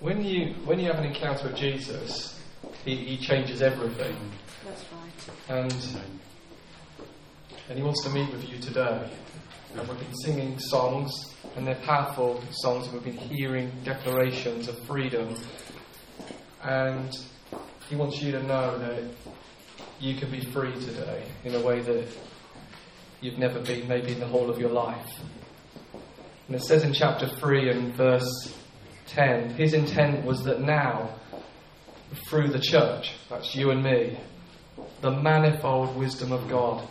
when 0.00 0.24
you 0.24 0.54
when 0.64 0.78
you 0.80 0.86
have 0.86 0.98
an 0.98 1.04
encounter 1.04 1.48
with 1.48 1.56
Jesus, 1.56 2.40
he, 2.84 2.96
he 2.96 3.16
changes 3.18 3.62
everything, 3.62 4.16
That's 4.64 4.84
right. 4.92 5.58
and 5.58 6.00
and 7.68 7.78
he 7.78 7.84
wants 7.84 8.02
to 8.04 8.10
meet 8.10 8.30
with 8.32 8.48
you 8.48 8.58
today. 8.58 9.08
And 9.76 9.86
we've 9.88 10.00
been 10.00 10.16
singing 10.24 10.58
songs, 10.58 11.12
and 11.54 11.64
they're 11.64 11.76
powerful 11.76 12.42
songs, 12.50 12.86
and 12.86 12.94
we've 12.94 13.04
been 13.04 13.28
hearing 13.28 13.70
declarations 13.84 14.66
of 14.66 14.76
freedom. 14.80 15.36
And 16.64 17.16
he 17.88 17.94
wants 17.94 18.20
you 18.20 18.32
to 18.32 18.42
know 18.42 18.76
that 18.78 19.04
you 20.00 20.16
can 20.16 20.30
be 20.30 20.40
free 20.40 20.72
today 20.72 21.24
in 21.44 21.54
a 21.54 21.60
way 21.60 21.80
that 21.80 22.08
you've 23.20 23.38
never 23.38 23.60
been, 23.60 23.86
maybe 23.86 24.12
in 24.12 24.18
the 24.18 24.26
whole 24.26 24.50
of 24.50 24.58
your 24.58 24.70
life. 24.70 25.20
And 26.48 26.56
it 26.56 26.62
says 26.64 26.82
in 26.82 26.92
chapter 26.92 27.28
3 27.28 27.70
and 27.70 27.94
verse 27.94 28.59
10 29.10 29.50
his 29.54 29.74
intent 29.74 30.24
was 30.24 30.44
that 30.44 30.60
now, 30.60 31.10
through 32.28 32.48
the 32.48 32.58
church, 32.60 33.12
that's 33.28 33.54
you 33.54 33.70
and 33.70 33.82
me, 33.82 34.18
the 35.00 35.10
manifold 35.10 35.96
wisdom 35.96 36.32
of 36.32 36.48
God 36.48 36.86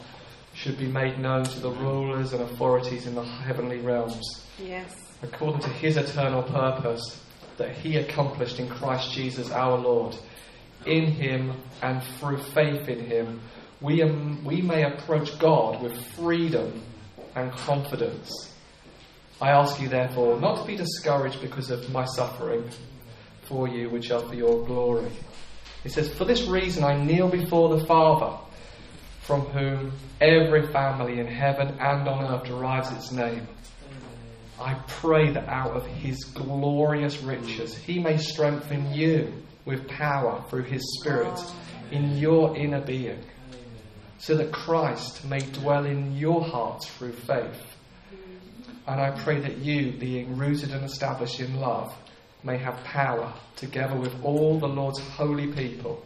should 0.54 0.78
be 0.78 0.88
made 0.88 1.20
known 1.20 1.44
to 1.44 1.60
the 1.60 1.72
rulers 1.72 2.34
and 2.34 2.42
authorities 2.42 3.08
in 3.08 3.16
the 3.16 3.24
heavenly 3.24 3.80
realms, 3.80 4.46
Yes. 4.62 4.94
according 5.22 5.62
to 5.62 5.70
his 5.70 5.96
eternal 5.96 6.44
purpose 6.44 7.24
that 7.58 7.76
he 7.76 7.98
accomplished 7.98 8.60
in 8.60 8.68
Christ 8.68 9.12
Jesus 9.14 9.52
our 9.52 9.78
Lord. 9.78 10.16
In 10.86 11.06
him 11.12 11.54
and 11.82 12.02
through 12.02 12.38
faith 12.38 12.88
in 12.88 13.06
him, 13.06 13.42
we, 13.82 14.02
am, 14.02 14.44
we 14.44 14.62
may 14.62 14.84
approach 14.84 15.38
God 15.38 15.82
with 15.84 16.06
freedom 16.16 16.82
and 17.36 17.52
confidence. 17.52 18.49
I 19.42 19.52
ask 19.52 19.80
you, 19.82 19.88
therefore, 19.88 20.40
not 20.40 20.58
to 20.58 20.68
be 20.68 20.76
discouraged 20.76 21.42
because 21.42 21.72
of 21.72 21.90
my 21.92 22.06
suffering 22.06 22.70
for 23.44 23.68
you, 23.68 23.90
which 23.90 24.12
are 24.12 24.22
for 24.22 24.36
your 24.36 24.66
glory. 24.66 25.10
He 25.84 25.90
says, 25.90 26.14
For 26.14 26.26
this 26.26 26.44
reason 26.44 26.84
I 26.84 27.02
kneel 27.02 27.30
before 27.30 27.78
the 27.78 27.86
Father, 27.86 28.38
from 29.22 29.42
whom 29.42 29.94
every 30.20 30.68
family 30.68 31.20
in 31.20 31.28
heaven 31.28 31.70
and 31.80 32.08
on 32.08 32.34
earth 32.34 32.46
derives 32.46 32.92
its 32.92 33.12
name. 33.12 33.48
I 34.60 34.74
pray 34.88 35.32
that 35.32 35.48
out 35.48 35.72
of 35.72 35.86
his 35.86 36.22
glorious 36.26 37.22
riches 37.22 37.78
he 37.78 38.00
may 38.00 38.18
strengthen 38.18 38.94
you 38.94 39.32
with 39.64 39.88
power 39.88 40.44
through 40.50 40.64
his 40.64 40.82
Spirit 41.00 41.40
in 41.92 42.18
your 42.18 42.58
inner 42.58 42.82
being, 42.82 43.24
so 44.18 44.36
that 44.36 44.52
Christ 44.52 45.24
may 45.26 45.40
dwell 45.40 45.86
in 45.86 46.18
your 46.18 46.44
hearts 46.44 46.88
through 46.90 47.14
faith. 47.14 47.69
And 48.90 49.00
I 49.00 49.12
pray 49.12 49.40
that 49.42 49.60
you, 49.60 49.92
being 49.92 50.36
rooted 50.36 50.72
and 50.72 50.84
established 50.84 51.40
in 51.40 51.60
love, 51.60 51.94
may 52.44 52.58
have 52.58 52.84
power, 52.84 53.32
together 53.56 53.96
with 53.96 54.14
all 54.24 54.58
the 54.58 54.68
Lord's 54.68 55.00
holy 55.00 55.46
people, 55.54 56.04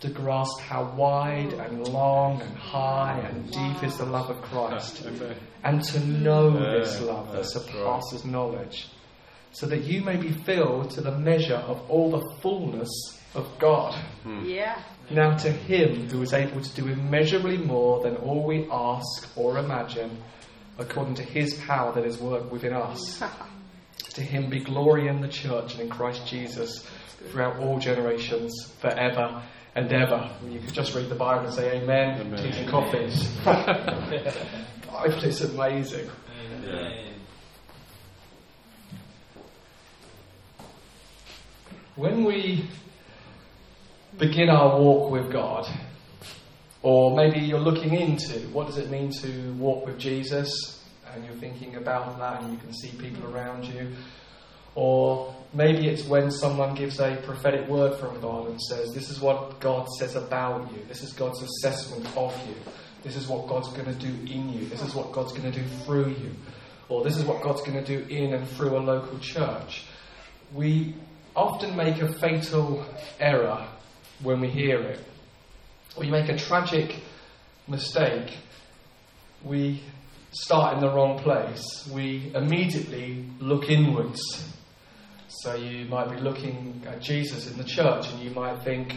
to 0.00 0.10
grasp 0.10 0.58
how 0.58 0.92
wide 0.96 1.52
and 1.52 1.86
long 1.86 2.42
and 2.42 2.56
high 2.56 3.20
and 3.20 3.48
deep 3.52 3.84
is 3.84 3.96
the 3.98 4.04
love 4.04 4.28
of 4.28 4.42
Christ, 4.42 5.06
and 5.62 5.80
to 5.84 6.00
know 6.00 6.50
this 6.50 7.00
love 7.00 7.30
that 7.30 7.46
surpasses 7.46 8.24
knowledge, 8.24 8.88
so 9.52 9.66
that 9.66 9.84
you 9.84 10.02
may 10.02 10.16
be 10.16 10.32
filled 10.32 10.90
to 10.90 11.02
the 11.02 11.16
measure 11.16 11.54
of 11.54 11.88
all 11.88 12.10
the 12.10 12.40
fullness 12.40 12.90
of 13.36 13.46
God. 13.60 13.94
Hmm. 14.24 14.44
Yeah. 14.44 14.82
Now 15.12 15.36
to 15.36 15.52
him 15.52 16.08
who 16.08 16.22
is 16.22 16.32
able 16.32 16.60
to 16.60 16.74
do 16.74 16.88
immeasurably 16.88 17.58
more 17.58 18.02
than 18.02 18.16
all 18.16 18.44
we 18.44 18.66
ask 18.68 19.30
or 19.36 19.58
imagine, 19.58 20.18
according 20.78 21.14
to 21.14 21.22
his 21.22 21.54
power 21.54 21.92
that 21.94 22.04
is 22.04 22.18
worked 22.18 22.52
within 22.52 22.72
us. 22.72 23.22
to 24.14 24.22
him 24.22 24.48
be 24.48 24.60
glory 24.60 25.08
in 25.08 25.20
the 25.20 25.28
church 25.28 25.72
and 25.72 25.82
in 25.82 25.90
Christ 25.90 26.26
Jesus 26.26 26.86
throughout 27.28 27.58
all 27.58 27.78
generations, 27.78 28.72
forever 28.80 29.42
and 29.74 29.92
ever. 29.92 30.30
You 30.48 30.58
could 30.58 30.72
just 30.72 30.94
read 30.94 31.10
the 31.10 31.14
Bible 31.14 31.44
and 31.46 31.54
say 31.54 31.82
amen, 31.82 32.20
Amen. 32.20 32.42
keep 32.42 32.60
your 32.60 32.70
coffees. 32.70 33.28
Bible 33.44 35.24
is 35.24 35.42
amazing. 35.42 36.08
When 41.94 42.24
we 42.24 42.68
begin 44.18 44.48
our 44.48 44.80
walk 44.80 45.10
with 45.10 45.30
God, 45.30 45.66
or 46.86 47.16
maybe 47.16 47.40
you're 47.40 47.58
looking 47.58 47.94
into 47.94 48.38
what 48.50 48.68
does 48.68 48.78
it 48.78 48.88
mean 48.88 49.10
to 49.10 49.52
walk 49.54 49.84
with 49.84 49.98
Jesus, 49.98 50.84
and 51.12 51.24
you're 51.24 51.34
thinking 51.34 51.74
about 51.74 52.16
that, 52.20 52.40
and 52.40 52.52
you 52.52 52.58
can 52.58 52.72
see 52.72 52.90
people 52.96 53.28
around 53.34 53.64
you, 53.64 53.90
or 54.76 55.34
maybe 55.52 55.88
it's 55.88 56.04
when 56.04 56.30
someone 56.30 56.76
gives 56.76 57.00
a 57.00 57.16
prophetic 57.24 57.66
word 57.66 57.98
from 57.98 58.20
God 58.20 58.50
and 58.50 58.62
says, 58.62 58.94
This 58.94 59.10
is 59.10 59.20
what 59.20 59.58
God 59.58 59.88
says 59.98 60.14
about 60.14 60.70
you, 60.72 60.78
this 60.86 61.02
is 61.02 61.12
God's 61.12 61.42
assessment 61.42 62.06
of 62.16 62.32
you, 62.46 62.54
this 63.02 63.16
is 63.16 63.26
what 63.26 63.48
God's 63.48 63.72
going 63.72 63.92
to 63.92 64.06
do 64.06 64.32
in 64.32 64.52
you, 64.52 64.68
this 64.68 64.80
is 64.80 64.94
what 64.94 65.10
God's 65.10 65.32
going 65.32 65.50
to 65.50 65.60
do 65.60 65.66
through 65.84 66.10
you, 66.10 66.30
or 66.88 67.02
this 67.02 67.16
is 67.16 67.24
what 67.24 67.42
God's 67.42 67.62
going 67.62 67.84
to 67.84 67.98
do 67.98 68.06
in 68.14 68.32
and 68.32 68.46
through 68.50 68.76
a 68.76 68.78
local 68.78 69.18
church. 69.18 69.86
We 70.54 70.94
often 71.34 71.74
make 71.74 72.00
a 72.00 72.12
fatal 72.12 72.86
error 73.18 73.66
when 74.22 74.40
we 74.40 74.50
hear 74.50 74.80
it. 74.82 75.00
We 75.98 76.10
make 76.10 76.28
a 76.28 76.36
tragic 76.36 76.96
mistake. 77.68 78.36
We 79.42 79.82
start 80.30 80.74
in 80.74 80.80
the 80.80 80.90
wrong 80.90 81.18
place. 81.18 81.88
We 81.92 82.32
immediately 82.34 83.24
look 83.40 83.70
inwards. 83.70 84.20
So 85.28 85.54
you 85.54 85.86
might 85.86 86.10
be 86.10 86.20
looking 86.20 86.82
at 86.86 87.00
Jesus 87.00 87.50
in 87.50 87.56
the 87.56 87.64
church 87.64 88.10
and 88.10 88.20
you 88.20 88.30
might 88.30 88.62
think, 88.62 88.94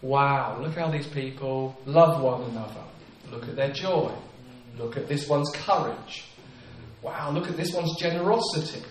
wow, 0.00 0.58
look 0.60 0.74
how 0.74 0.90
these 0.90 1.06
people 1.06 1.76
love 1.86 2.22
one 2.22 2.42
another. 2.50 2.84
Look 3.30 3.48
at 3.48 3.56
their 3.56 3.72
joy. 3.72 4.12
Look 4.78 4.96
at 4.96 5.08
this 5.08 5.28
one's 5.28 5.50
courage. 5.52 6.24
Wow, 7.02 7.30
look 7.32 7.48
at 7.48 7.56
this 7.56 7.72
one's 7.72 7.96
generosity. 7.98 8.82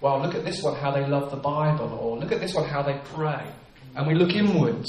Wow, 0.00 0.22
look 0.22 0.34
at 0.34 0.44
this 0.44 0.62
one, 0.62 0.74
how 0.74 0.90
they 0.90 1.06
love 1.06 1.30
the 1.30 1.36
Bible. 1.36 1.98
Or 2.00 2.18
look 2.18 2.32
at 2.32 2.40
this 2.40 2.54
one, 2.54 2.68
how 2.68 2.82
they 2.82 2.98
pray. 3.14 3.46
And 3.94 4.06
we 4.06 4.14
look 4.14 4.34
inwards 4.34 4.88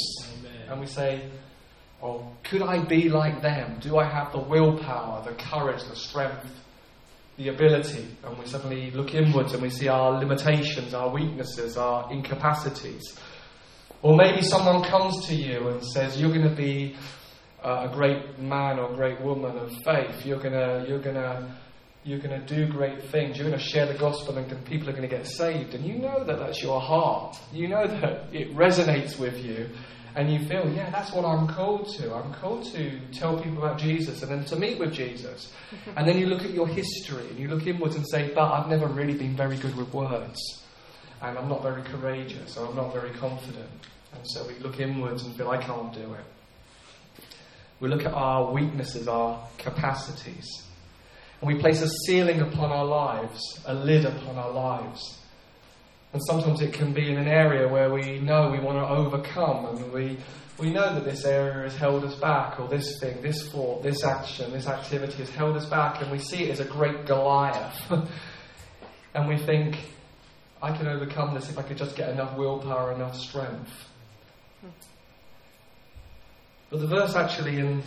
and 0.70 0.80
we 0.80 0.86
say, 0.86 1.30
Oh, 2.03 2.25
could 2.44 2.63
I 2.63 2.84
be 2.84 3.09
like 3.09 3.41
them? 3.41 3.78
Do 3.79 3.97
I 3.97 4.06
have 4.06 4.31
the 4.31 4.39
willpower, 4.39 5.23
the 5.23 5.35
courage, 5.35 5.84
the 5.84 5.95
strength, 5.95 6.47
the 7.38 7.50
ability? 7.50 8.07
And 8.23 8.38
we 8.39 8.45
suddenly 8.47 8.89
look 8.91 9.13
inwards 9.13 9.53
and 9.53 9.62
we 9.62 9.69
see 9.69 9.88
our 9.88 10.17
limitations, 10.17 10.95
our 10.95 11.09
weaknesses, 11.09 11.78
our 11.78 12.11
incapacities. 12.11 13.19
Or 14.01 14.16
maybe 14.16 14.41
someone 14.41 14.84
comes 14.84 15.28
to 15.28 15.35
you 15.35 15.67
and 15.67 15.85
says, 15.85 16.19
You're 16.19 16.34
going 16.34 16.50
to 16.50 16.56
be 16.56 16.95
uh, 17.63 17.88
a 17.88 17.94
great 17.94 18.40
man 18.40 18.79
or 18.79 18.95
great 18.95 19.22
woman 19.22 19.56
of 19.57 19.72
faith. 19.85 20.25
You're 20.25 20.40
going 20.40 20.53
to, 20.53 20.85
you're 20.90 21.01
going 21.01 21.16
to, 21.16 21.56
you're 22.03 22.19
going 22.19 22.41
to 22.41 22.45
do 22.47 22.67
great 22.72 23.03
things. 23.11 23.38
You're 23.38 23.47
going 23.47 23.59
to 23.59 23.63
share 23.63 23.85
the 23.85 24.00
gospel 24.00 24.35
and 24.40 24.66
people 24.66 24.90
are 24.90 24.94
going 24.94 25.07
to 25.07 25.16
get 25.16 25.28
saved. 25.28 25.75
And 25.75 25.85
you 25.85 26.00
know 26.00 26.23
that 26.23 26.40
that's 26.40 26.63
your 26.63 26.81
heart. 26.81 27.38
You 27.53 27.67
know 27.67 27.85
that 27.85 28.34
it 28.34 28.56
resonates 28.56 29.19
with 29.19 29.38
you. 29.45 29.69
And 30.16 30.31
you 30.31 30.45
feel, 30.47 30.69
yeah, 30.73 30.89
that's 30.89 31.13
what 31.13 31.23
I'm 31.23 31.47
called 31.47 31.88
to. 31.97 32.13
I'm 32.13 32.33
called 32.33 32.66
to 32.73 32.99
tell 33.13 33.41
people 33.41 33.63
about 33.63 33.77
Jesus 33.77 34.22
and 34.22 34.31
then 34.31 34.45
to 34.45 34.55
meet 34.57 34.77
with 34.77 34.94
Jesus. 34.94 35.53
and 35.95 36.07
then 36.07 36.17
you 36.17 36.25
look 36.25 36.44
at 36.44 36.51
your 36.51 36.67
history 36.67 37.25
and 37.29 37.39
you 37.39 37.47
look 37.47 37.66
inwards 37.66 37.95
and 37.95 38.05
say, 38.09 38.31
but 38.33 38.51
I've 38.51 38.67
never 38.67 38.88
really 38.88 39.13
been 39.13 39.35
very 39.35 39.57
good 39.57 39.75
with 39.77 39.94
words. 39.94 40.39
And 41.22 41.38
I'm 41.38 41.47
not 41.47 41.61
very 41.61 41.83
courageous 41.83 42.57
or 42.57 42.67
I'm 42.67 42.75
not 42.75 42.94
very 42.94 43.11
confident. 43.11 43.69
And 44.13 44.22
so 44.25 44.45
we 44.47 44.55
look 44.59 44.79
inwards 44.79 45.23
and 45.23 45.35
feel, 45.35 45.49
I 45.49 45.57
can't 45.57 45.94
do 45.94 46.13
it. 46.13 47.23
We 47.79 47.88
look 47.88 48.05
at 48.05 48.13
our 48.13 48.51
weaknesses, 48.51 49.07
our 49.07 49.47
capacities. 49.57 50.45
And 51.39 51.47
we 51.51 51.59
place 51.59 51.81
a 51.81 51.89
ceiling 52.05 52.41
upon 52.41 52.72
our 52.72 52.85
lives, 52.85 53.39
a 53.66 53.73
lid 53.73 54.05
upon 54.05 54.38
our 54.38 54.51
lives. 54.51 55.21
And 56.13 56.22
sometimes 56.25 56.61
it 56.61 56.73
can 56.73 56.93
be 56.93 57.09
in 57.09 57.17
an 57.17 57.28
area 57.28 57.67
where 57.67 57.90
we 57.90 58.19
know 58.19 58.52
we 58.52 58.59
want 58.59 58.78
to 58.78 58.87
overcome 58.87 59.66
and 59.66 59.93
we, 59.93 60.17
we 60.59 60.69
know 60.69 60.93
that 60.93 61.05
this 61.05 61.23
area 61.25 61.63
has 61.63 61.75
held 61.75 62.03
us 62.03 62.16
back, 62.16 62.59
or 62.59 62.67
this 62.67 62.99
thing, 62.99 63.22
this 63.22 63.49
thought, 63.49 63.81
this 63.81 64.03
action, 64.03 64.52
this 64.52 64.67
activity 64.67 65.17
has 65.17 65.29
held 65.29 65.55
us 65.55 65.66
back, 65.66 66.02
and 66.02 66.11
we 66.11 66.19
see 66.19 66.43
it 66.43 66.52
as 66.52 66.59
a 66.59 66.66
great 66.66 67.05
Goliath. 67.05 67.91
and 69.16 69.28
we 69.28 69.37
think, 69.37 69.78
I 70.61 70.75
can 70.75 70.87
overcome 70.87 71.34
this 71.34 71.49
if 71.49 71.58
I 71.58 71.63
could 71.63 71.78
just 71.78 71.96
get 71.96 72.09
enough 72.09 72.37
willpower, 72.37 72.91
enough 72.91 73.16
strength. 73.16 73.72
But 76.69 76.79
the 76.79 76.87
verse 76.87 77.16
actually 77.16 77.57
in 77.57 77.84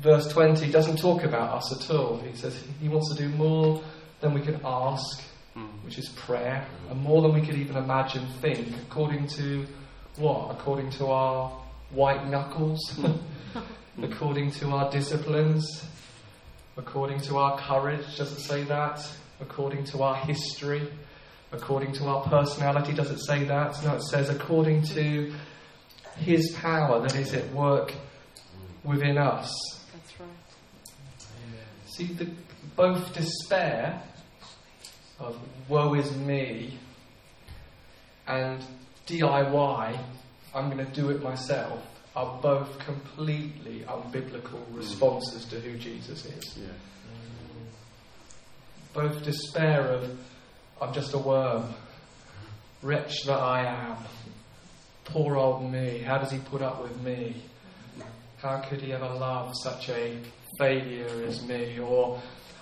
verse 0.00 0.28
20 0.28 0.70
doesn't 0.70 0.98
talk 0.98 1.24
about 1.24 1.56
us 1.56 1.72
at 1.72 1.94
all. 1.94 2.18
He 2.18 2.36
says 2.36 2.62
he 2.80 2.88
wants 2.88 3.14
to 3.14 3.22
do 3.22 3.28
more 3.30 3.82
than 4.20 4.32
we 4.32 4.40
can 4.40 4.60
ask, 4.64 5.22
Mm-hmm. 5.56 5.84
which 5.86 5.98
is 5.98 6.08
prayer, 6.16 6.66
and 6.90 7.00
more 7.00 7.22
than 7.22 7.32
we 7.32 7.40
could 7.40 7.54
even 7.54 7.76
imagine, 7.76 8.26
think, 8.40 8.74
according 8.88 9.28
to 9.28 9.64
what? 10.16 10.50
According 10.50 10.90
to 10.92 11.06
our 11.06 11.48
white 11.90 12.26
knuckles, 12.26 12.80
mm-hmm. 12.96 14.02
according 14.02 14.50
to 14.50 14.70
our 14.70 14.90
disciplines, 14.90 15.86
according 16.76 17.20
to 17.20 17.36
our 17.36 17.56
courage, 17.56 18.16
does 18.16 18.32
it 18.32 18.40
say 18.40 18.64
that? 18.64 19.08
According 19.40 19.84
to 19.84 20.02
our 20.02 20.16
history, 20.16 20.90
according 21.52 21.92
to 21.92 22.04
our 22.06 22.22
personality. 22.24 22.92
Does 22.92 23.10
it 23.10 23.20
say 23.20 23.44
that? 23.44 23.82
No, 23.84 23.94
it 23.94 24.02
says 24.02 24.30
according 24.30 24.82
to 24.86 25.32
His 26.16 26.52
power 26.60 27.00
that 27.00 27.14
is 27.14 27.32
at 27.32 27.48
work 27.52 27.92
within 28.82 29.18
us. 29.18 29.52
That's 29.92 30.20
right. 30.20 30.28
See, 31.86 32.12
the, 32.12 32.28
both 32.76 33.14
despair 33.14 34.02
of 35.18 35.38
woe 35.68 35.94
is 35.94 36.14
me 36.16 36.78
and 38.26 38.62
DIY, 39.06 39.98
I'm 40.54 40.70
going 40.70 40.84
to 40.84 40.92
do 40.92 41.10
it 41.10 41.22
myself, 41.22 41.82
are 42.16 42.38
both 42.40 42.78
completely 42.78 43.80
unbiblical 43.80 44.60
hmm. 44.64 44.76
responses 44.76 45.44
to 45.46 45.60
who 45.60 45.76
Jesus 45.76 46.24
is. 46.24 46.58
Yeah. 46.58 46.68
Both 48.94 49.24
despair 49.24 49.80
of, 49.80 50.18
I'm 50.80 50.92
just 50.92 51.12
a 51.14 51.18
worm, 51.18 51.74
wretch 52.82 53.24
that 53.26 53.38
I 53.40 53.66
am, 53.66 53.96
poor 55.04 55.36
old 55.36 55.70
me, 55.70 55.98
how 55.98 56.18
does 56.18 56.30
he 56.30 56.38
put 56.38 56.62
up 56.62 56.82
with 56.82 56.98
me? 57.02 57.42
How 58.38 58.60
could 58.60 58.80
he 58.80 58.92
ever 58.92 59.08
love 59.08 59.52
such 59.62 59.88
a 59.88 60.18
failure 60.58 61.24
as 61.26 61.46
me? 61.46 61.78
Or, 61.78 62.20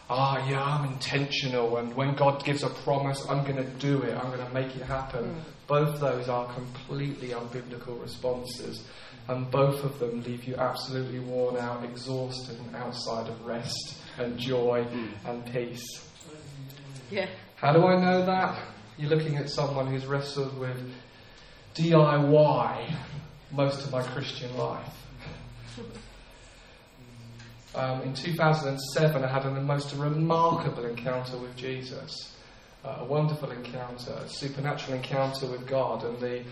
ah, 0.09 0.49
yeah, 0.49 0.63
I'm 0.63 0.93
intentional, 0.93 1.77
and 1.79 1.95
when 1.95 2.15
God 2.15 2.45
gives 2.45 2.63
a 2.63 2.69
promise, 2.69 3.25
I'm 3.29 3.45
going 3.45 3.57
to 3.57 3.71
do 3.79 4.03
it, 4.03 4.17
I'm 4.17 4.31
going 4.31 4.47
to 4.47 4.53
make 4.53 4.75
it 4.77 4.83
happen. 4.83 5.43
Both 5.67 6.01
those 6.01 6.29
are 6.29 6.53
completely 6.53 7.29
unbiblical 7.29 8.01
responses, 8.01 8.85
and 9.29 9.51
both 9.51 9.85
of 9.85 9.99
them 9.99 10.23
leave 10.23 10.45
you 10.45 10.57
absolutely 10.57 11.21
worn 11.21 11.57
out, 11.57 11.85
exhausted, 11.85 12.59
and 12.59 12.77
outside 12.77 13.29
of 13.29 13.45
rest 13.47 13.97
and 14.19 14.39
joy 14.39 14.87
and 15.25 15.45
peace. 15.53 15.85
Yeah. 17.11 17.29
How 17.57 17.73
do 17.73 17.87
I 17.87 18.01
know 18.01 18.27
that? 18.27 18.61
You're 18.99 19.11
looking 19.11 19.37
at 19.37 19.49
someone 19.49 19.87
who's 19.87 20.07
wrestled 20.07 20.59
with 20.59 20.79
DIY 21.75 22.97
most 23.53 23.85
of 23.85 23.93
my 23.93 24.03
Christian 24.03 24.55
life. 24.57 25.07
Um, 27.75 28.03
in 28.03 28.13
2007, 28.13 29.25
I 29.25 29.27
had 29.27 29.47
a 29.47 29.51
most 29.63 29.95
remarkable 29.95 30.85
encounter 30.85 31.39
with 31.39 31.57
Jesus. 31.57 32.37
Uh, 32.85 32.99
a 32.99 33.05
wonderful 33.05 33.51
encounter, 33.51 34.13
a 34.13 34.29
supernatural 34.29 34.99
encounter 34.99 35.47
with 35.47 35.67
God, 35.67 36.05
and 36.05 36.19
the 36.21 36.43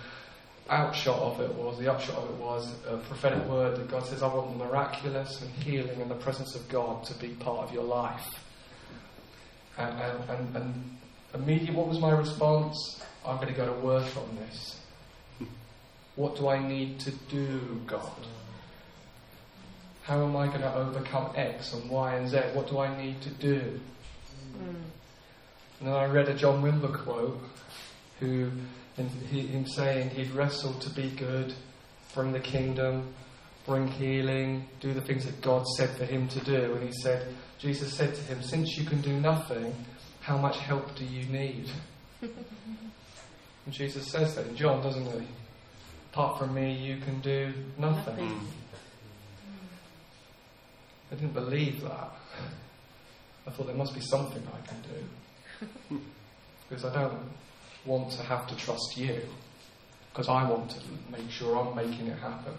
outshot 0.70 1.18
of 1.18 1.40
it 1.40 1.52
was 1.56 1.78
the 1.78 1.92
upshot 1.92 2.16
of 2.16 2.30
it 2.30 2.36
was 2.36 2.72
a 2.86 2.96
prophetic 2.98 3.44
word 3.46 3.76
that 3.76 3.90
God 3.90 4.06
says, 4.06 4.22
"I 4.22 4.28
want 4.28 4.56
miraculous 4.56 5.42
and 5.42 5.50
healing 5.50 6.00
and 6.00 6.10
the 6.10 6.14
presence 6.14 6.54
of 6.54 6.66
God 6.68 7.04
to 7.04 7.14
be 7.14 7.30
part 7.30 7.68
of 7.68 7.74
your 7.74 7.82
life." 7.82 8.26
And, 9.76 10.00
and, 10.00 10.30
and, 10.30 10.56
and 10.56 10.96
immediately, 11.34 11.74
what 11.74 11.88
was 11.88 11.98
my 11.98 12.12
response? 12.12 13.02
I'm 13.26 13.36
going 13.36 13.48
to 13.48 13.54
go 13.54 13.66
to 13.66 13.80
work 13.80 14.16
on 14.16 14.36
this. 14.36 14.80
What 16.16 16.36
do 16.36 16.48
I 16.48 16.66
need 16.66 17.00
to 17.00 17.10
do, 17.28 17.80
God? 17.86 18.26
How 20.10 20.24
am 20.24 20.36
I 20.36 20.48
going 20.48 20.62
to 20.62 20.74
overcome 20.74 21.30
X 21.36 21.72
and 21.72 21.88
Y 21.88 22.14
and 22.16 22.28
Z? 22.28 22.38
What 22.52 22.68
do 22.68 22.80
I 22.80 23.00
need 23.00 23.22
to 23.22 23.28
do? 23.28 23.78
Hmm. 24.58 24.74
And 25.78 25.88
then 25.88 25.94
I 25.94 26.06
read 26.06 26.28
a 26.28 26.34
John 26.34 26.64
Wimber 26.64 26.92
quote, 27.04 27.40
who, 28.18 28.50
in, 28.98 29.08
he, 29.30 29.42
him 29.42 29.64
saying 29.68 30.10
he'd 30.10 30.32
wrestled 30.32 30.80
to 30.80 30.90
be 30.90 31.10
good, 31.10 31.54
bring 32.12 32.32
the 32.32 32.40
kingdom, 32.40 33.14
bring 33.64 33.86
healing, 33.86 34.66
do 34.80 34.92
the 34.92 35.00
things 35.00 35.26
that 35.26 35.40
God 35.42 35.64
said 35.76 35.90
for 35.90 36.06
him 36.06 36.26
to 36.26 36.40
do. 36.40 36.74
And 36.74 36.82
he 36.82 36.92
said, 37.02 37.32
Jesus 37.60 37.94
said 37.94 38.12
to 38.12 38.20
him, 38.22 38.42
Since 38.42 38.76
you 38.76 38.84
can 38.84 39.00
do 39.02 39.12
nothing, 39.20 39.72
how 40.22 40.36
much 40.36 40.58
help 40.58 40.96
do 40.96 41.04
you 41.04 41.24
need? 41.26 41.70
and 42.20 42.32
Jesus 43.70 44.10
says 44.10 44.34
that 44.34 44.48
in 44.48 44.56
John, 44.56 44.82
doesn't 44.82 45.06
he? 45.06 45.28
Apart 46.12 46.40
from 46.40 46.52
me, 46.52 46.72
you 46.72 46.96
can 46.96 47.20
do 47.20 47.52
nothing. 47.78 48.16
Nothing. 48.16 48.48
I 51.10 51.14
didn't 51.14 51.34
believe 51.34 51.82
that. 51.82 52.10
I 53.46 53.50
thought 53.50 53.66
there 53.66 53.76
must 53.76 53.94
be 53.94 54.00
something 54.00 54.42
I 54.46 54.66
can 54.66 54.82
do. 54.82 56.00
because 56.68 56.84
I 56.84 56.94
don't 56.94 57.18
want 57.84 58.12
to 58.12 58.22
have 58.22 58.46
to 58.48 58.56
trust 58.56 58.96
you. 58.96 59.20
Because 60.12 60.28
I 60.28 60.48
want 60.48 60.70
to 60.70 60.80
make 61.10 61.30
sure 61.30 61.56
I'm 61.56 61.74
making 61.74 62.06
it 62.06 62.18
happen. 62.18 62.54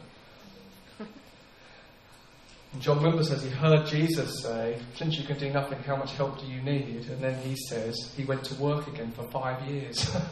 And 2.73 2.81
John 2.81 2.99
Wimber 2.99 3.25
says 3.25 3.43
he 3.43 3.49
heard 3.49 3.85
Jesus 3.85 4.43
say, 4.43 4.79
Since 4.95 5.17
you 5.17 5.25
can 5.25 5.37
do 5.37 5.49
nothing, 5.49 5.79
how 5.83 5.97
much 5.97 6.13
help 6.13 6.39
do 6.39 6.45
you 6.45 6.61
need? 6.61 7.07
And 7.09 7.21
then 7.21 7.41
he 7.41 7.55
says 7.55 8.13
he 8.15 8.23
went 8.23 8.45
to 8.45 8.55
work 8.55 8.87
again 8.87 9.11
for 9.11 9.23
five 9.23 9.67
years. 9.67 10.09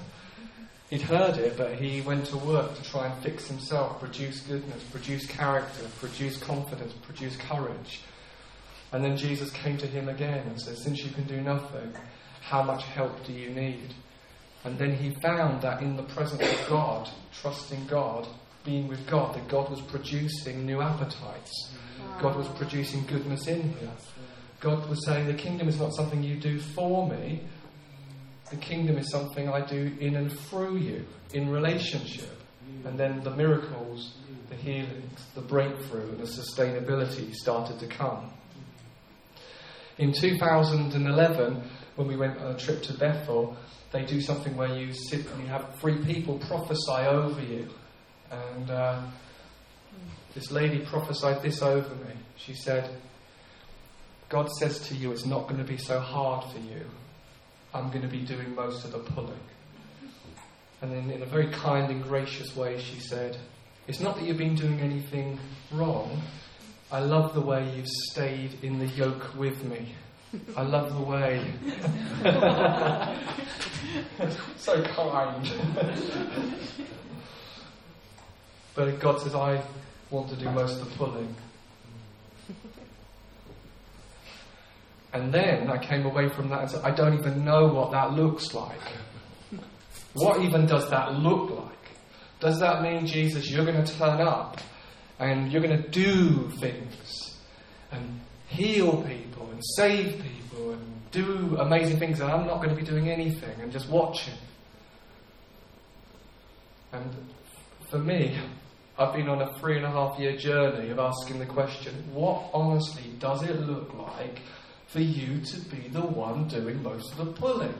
He'd 0.89 1.01
heard 1.01 1.38
it, 1.38 1.56
but 1.56 1.75
he 1.75 2.01
went 2.01 2.25
to 2.27 2.38
work 2.38 2.75
to 2.75 2.83
try 2.83 3.07
and 3.07 3.24
fix 3.24 3.47
himself, 3.47 4.00
produce 4.00 4.41
goodness, 4.41 4.83
produce 4.86 5.27
character, 5.27 5.86
produce 6.00 6.38
confidence, 6.39 6.94
produce 7.03 7.38
courage. 7.38 8.01
And 8.91 9.03
then 9.03 9.15
Jesus 9.15 9.51
came 9.51 9.77
to 9.77 9.86
him 9.86 10.09
again 10.09 10.47
and 10.47 10.59
said, 10.59 10.77
Since 10.77 11.03
you 11.03 11.12
can 11.12 11.25
do 11.25 11.41
nothing, 11.41 11.94
how 12.41 12.63
much 12.63 12.83
help 12.86 13.24
do 13.24 13.33
you 13.33 13.51
need? 13.51 13.94
And 14.63 14.77
then 14.80 14.95
he 14.95 15.12
found 15.21 15.62
that 15.62 15.81
in 15.81 15.95
the 15.95 16.03
presence 16.03 16.41
of 16.41 16.68
God, 16.68 17.09
trusting 17.39 17.86
God, 17.86 18.27
being 18.65 18.88
with 18.88 19.06
God, 19.07 19.36
that 19.36 19.47
God 19.47 19.69
was 19.69 19.81
producing 19.81 20.65
new 20.65 20.81
appetites. 20.81 21.71
God 22.19 22.36
was 22.36 22.47
producing 22.50 23.06
goodness 23.06 23.47
in 23.47 23.62
him. 23.62 23.91
God 24.59 24.89
was 24.89 25.06
saying, 25.06 25.27
The 25.27 25.33
kingdom 25.33 25.69
is 25.69 25.80
not 25.80 25.94
something 25.94 26.24
you 26.24 26.36
do 26.36 26.59
for 26.59 27.07
me, 27.07 27.44
the 28.50 28.57
kingdom 28.57 28.98
is 28.98 29.12
something 29.12 29.50
I 29.50 29.66
do 29.66 29.96
in 30.00 30.16
and 30.16 30.31
through 30.31 30.78
you, 30.78 31.06
in 31.34 31.50
relationship. 31.50 32.30
And 32.86 32.98
then 32.98 33.22
the 33.24 33.31
miracles, 33.31 34.16
the 34.50 34.56
healings, 34.56 35.25
the 35.36 35.42
breakthrough, 35.42 36.10
and 36.10 36.19
the 36.19 36.25
sustainability 36.25 37.34
started 37.34 37.80
to 37.80 37.88
come. 37.88 38.31
In 39.98 40.13
2011, 40.13 41.63
when 41.96 42.07
we 42.07 42.16
went 42.16 42.38
on 42.40 42.56
a 42.56 42.57
trip 42.57 42.81
to 42.84 42.94
Bethel, 42.94 43.57
they 43.92 44.06
do 44.06 44.22
something 44.22 44.56
where 44.56 44.75
you 44.75 44.94
sit 44.94 45.25
and 45.28 45.42
you 45.44 45.48
have 45.48 45.75
three 45.80 45.98
people 46.06 46.38
prophesy 46.40 47.06
over 47.06 47.42
you. 47.42 47.68
And 48.31 48.69
uh, 48.69 49.01
this 50.34 50.51
lady 50.51 50.86
prophesied 50.86 51.42
this 51.42 51.62
over 51.62 51.94
me. 51.96 52.13
She 52.38 52.54
said, 52.54 52.90
God 54.30 54.48
says 54.60 54.80
to 54.88 54.96
you, 54.96 55.12
it's 55.12 55.25
not 55.25 55.48
going 55.48 55.57
to 55.57 55.68
be 55.68 55.78
so 55.78 56.00
hard 56.00 56.46
for 56.51 56.60
you. 56.60 56.86
I'm 57.74 57.89
going 57.89 58.01
to 58.01 58.07
be 58.07 58.21
doing 58.21 58.56
most 58.56 58.86
of 58.86 58.92
the 58.92 59.00
pulling. 59.00 59.39
And 60.81 60.92
then, 60.92 61.12
in 61.12 61.21
a 61.21 61.25
very 61.25 61.50
kind 61.50 61.91
and 61.91 62.01
gracious 62.01 62.55
way, 62.55 62.79
she 62.79 63.00
said, 63.00 63.38
It's 63.88 64.00
not 64.00 64.15
that 64.15 64.25
you've 64.25 64.38
been 64.38 64.55
doing 64.55 64.79
anything 64.79 65.38
wrong. 65.72 66.22
I 66.91 67.00
love 67.00 67.34
the 67.34 67.41
way 67.41 67.70
you've 67.75 67.88
stayed 67.88 68.63
in 68.63 68.79
the 68.79 68.88
yoke 68.88 69.38
with 69.38 69.63
me. 69.63 69.93
I 70.55 70.62
love 70.62 70.93
the 70.93 71.01
way. 71.01 71.43
so 74.58 74.84
kind. 74.84 75.51
but 78.75 79.00
God 79.00 79.22
says, 79.22 79.34
I 79.36 79.63
want 80.10 80.29
to 80.29 80.36
do 80.36 80.50
most 80.51 80.82
of 80.82 80.89
the 80.89 80.96
pulling. 80.96 81.36
And 85.12 85.34
then 85.34 85.70
I 85.70 85.78
came 85.78 86.06
away 86.06 86.30
from 86.30 86.50
that 86.50 86.62
and 86.62 86.72
said, 86.72 86.82
I 86.84 86.92
don't 86.92 87.18
even 87.18 87.44
know 87.44 87.68
what 87.68 87.92
that 87.92 88.13
looks 88.13 88.54
like. 88.54 88.80
What 90.13 90.42
even 90.42 90.66
does 90.66 90.89
that 90.89 91.13
look 91.16 91.50
like? 91.50 91.70
Does 92.39 92.60
that 92.60 92.82
mean, 92.82 93.06
Jesus, 93.06 93.50
you're 93.50 93.66
going 93.66 93.84
to 93.84 93.98
turn 93.98 94.22
up 94.22 94.60
and 95.20 95.51
you're 95.51 95.62
going 95.62 95.82
to 95.82 95.89
do 95.89 96.50
things 96.60 97.38
and 97.92 98.20
heal 98.48 99.04
people 99.04 99.50
and 99.51 99.62
save 99.75 100.22
people 100.22 100.72
and 100.72 101.12
do 101.12 101.58
amazing 101.60 102.00
things 102.00 102.20
and 102.20 102.32
I'm 102.32 102.46
not 102.46 102.58
going 102.58 102.70
to 102.70 102.75
be 102.75 102.84
doing 102.84 103.10
anything 103.10 103.60
and 103.62 103.72
just 103.72 103.89
watching? 103.89 104.36
And 106.92 107.13
for 107.89 108.00
me, 108.00 108.39
I've 108.98 109.13
been 109.13 109.30
on 109.30 109.42
a 109.42 109.54
three 109.60 109.78
and 109.78 109.86
a 109.86 109.92
half 109.92 110.20
year 110.20 110.36
journey 110.36 110.89
of 110.89 111.00
asking 111.00 111.39
the 111.39 111.46
question 111.46 111.94
what 112.13 112.50
honestly 112.54 113.12
does 113.20 113.44
it 113.44 113.60
look 113.62 113.94
like 113.94 114.42
for 114.89 115.01
you 115.01 115.39
to 115.39 115.60
be 115.62 115.88
the 115.89 116.01
one 116.01 116.48
doing 116.48 116.81
most 116.81 117.12
of 117.12 117.17
the 117.17 117.31
pulling? 117.34 117.74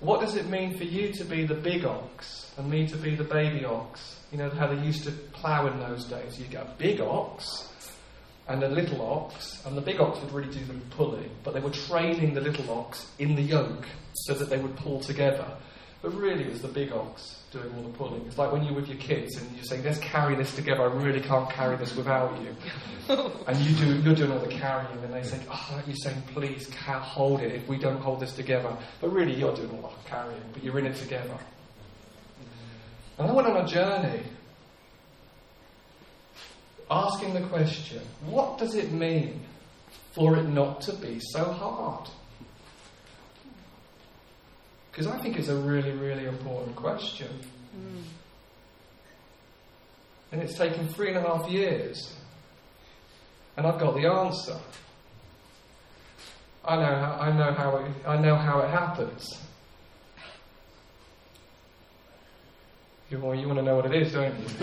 What 0.00 0.20
does 0.20 0.36
it 0.36 0.48
mean 0.48 0.76
for 0.76 0.84
you 0.84 1.12
to 1.12 1.24
be 1.24 1.46
the 1.46 1.54
big 1.54 1.84
ox 1.84 2.52
and 2.56 2.70
me 2.70 2.86
to 2.88 2.96
be 2.96 3.14
the 3.14 3.24
baby 3.24 3.64
ox? 3.64 4.20
You 4.30 4.38
know 4.38 4.50
how 4.50 4.66
they 4.66 4.80
used 4.84 5.04
to 5.04 5.10
plough 5.10 5.66
in 5.66 5.78
those 5.80 6.04
days. 6.04 6.38
You 6.38 6.46
get 6.46 6.62
a 6.62 6.74
big 6.78 7.00
ox 7.00 7.68
and 8.46 8.62
a 8.62 8.68
little 8.68 9.00
ox, 9.00 9.64
and 9.64 9.76
the 9.76 9.80
big 9.80 10.00
ox 10.00 10.20
would 10.20 10.32
really 10.32 10.52
do 10.52 10.64
the 10.64 10.74
pulling, 10.90 11.30
but 11.42 11.54
they 11.54 11.60
were 11.60 11.70
training 11.70 12.34
the 12.34 12.40
little 12.40 12.70
ox 12.70 13.06
in 13.18 13.34
the 13.34 13.42
yoke 13.42 13.86
so 14.12 14.34
that 14.34 14.50
they 14.50 14.58
would 14.58 14.76
pull 14.76 15.00
together. 15.00 15.46
But 16.04 16.12
really, 16.16 16.44
it 16.44 16.50
was 16.50 16.60
the 16.60 16.68
big 16.68 16.92
ox 16.92 17.40
doing 17.50 17.72
all 17.74 17.82
the 17.82 17.96
pulling. 17.96 18.26
It's 18.26 18.36
like 18.36 18.52
when 18.52 18.62
you're 18.62 18.74
with 18.74 18.88
your 18.88 18.98
kids 18.98 19.38
and 19.38 19.50
you're 19.56 19.64
saying, 19.64 19.84
let's 19.84 19.98
carry 20.00 20.36
this 20.36 20.54
together. 20.54 20.82
I 20.82 20.92
really 20.92 21.22
can't 21.22 21.48
carry 21.48 21.76
this 21.76 21.96
without 21.96 22.38
you. 22.42 22.54
and 23.46 23.56
you 23.56 23.74
do, 23.74 24.02
you're 24.02 24.14
doing 24.14 24.30
all 24.30 24.38
the 24.38 24.48
carrying, 24.48 25.02
and 25.02 25.14
they 25.14 25.22
say, 25.22 25.40
oh, 25.50 25.82
you're 25.86 25.96
saying, 25.96 26.22
please 26.34 26.70
hold 26.74 27.40
it 27.40 27.54
if 27.54 27.66
we 27.68 27.78
don't 27.78 28.02
hold 28.02 28.20
this 28.20 28.34
together. 28.34 28.76
But 29.00 29.14
really, 29.14 29.32
you're 29.32 29.54
doing 29.56 29.70
all 29.70 29.94
the 30.04 30.10
carrying, 30.10 30.42
but 30.52 30.62
you're 30.62 30.78
in 30.78 30.84
it 30.84 30.96
together. 30.96 31.38
And 33.18 33.30
I 33.30 33.32
went 33.32 33.48
on 33.48 33.64
a 33.64 33.66
journey 33.66 34.24
asking 36.90 37.32
the 37.32 37.40
question, 37.48 38.02
what 38.26 38.58
does 38.58 38.74
it 38.74 38.92
mean 38.92 39.40
for 40.12 40.36
it 40.36 40.44
not 40.44 40.82
to 40.82 40.92
be 40.96 41.18
so 41.18 41.44
hard? 41.44 42.10
Because 44.94 45.08
I 45.08 45.18
think 45.18 45.36
it's 45.36 45.48
a 45.48 45.56
really, 45.56 45.90
really 45.90 46.26
important 46.26 46.76
question. 46.76 47.26
Mm. 47.76 48.04
And 50.30 50.40
it's 50.40 50.56
taken 50.56 50.86
three 50.86 51.08
and 51.08 51.16
a 51.16 51.20
half 51.20 51.50
years. 51.50 52.14
And 53.56 53.66
I've 53.66 53.80
got 53.80 53.96
the 53.96 54.06
answer. 54.06 54.56
I 56.64 56.76
know 56.76 56.94
how, 56.94 57.18
I 57.20 57.36
know 57.36 57.52
how 57.52 57.76
it, 57.78 57.90
I 58.06 58.20
know 58.20 58.36
how 58.36 58.60
it 58.60 58.70
happens. 58.70 59.36
You, 63.10 63.18
well, 63.18 63.34
you 63.34 63.48
want 63.48 63.58
to 63.58 63.64
know 63.64 63.74
what 63.74 63.86
it 63.86 63.94
is, 64.00 64.12
don't 64.12 64.38
you? 64.38 64.44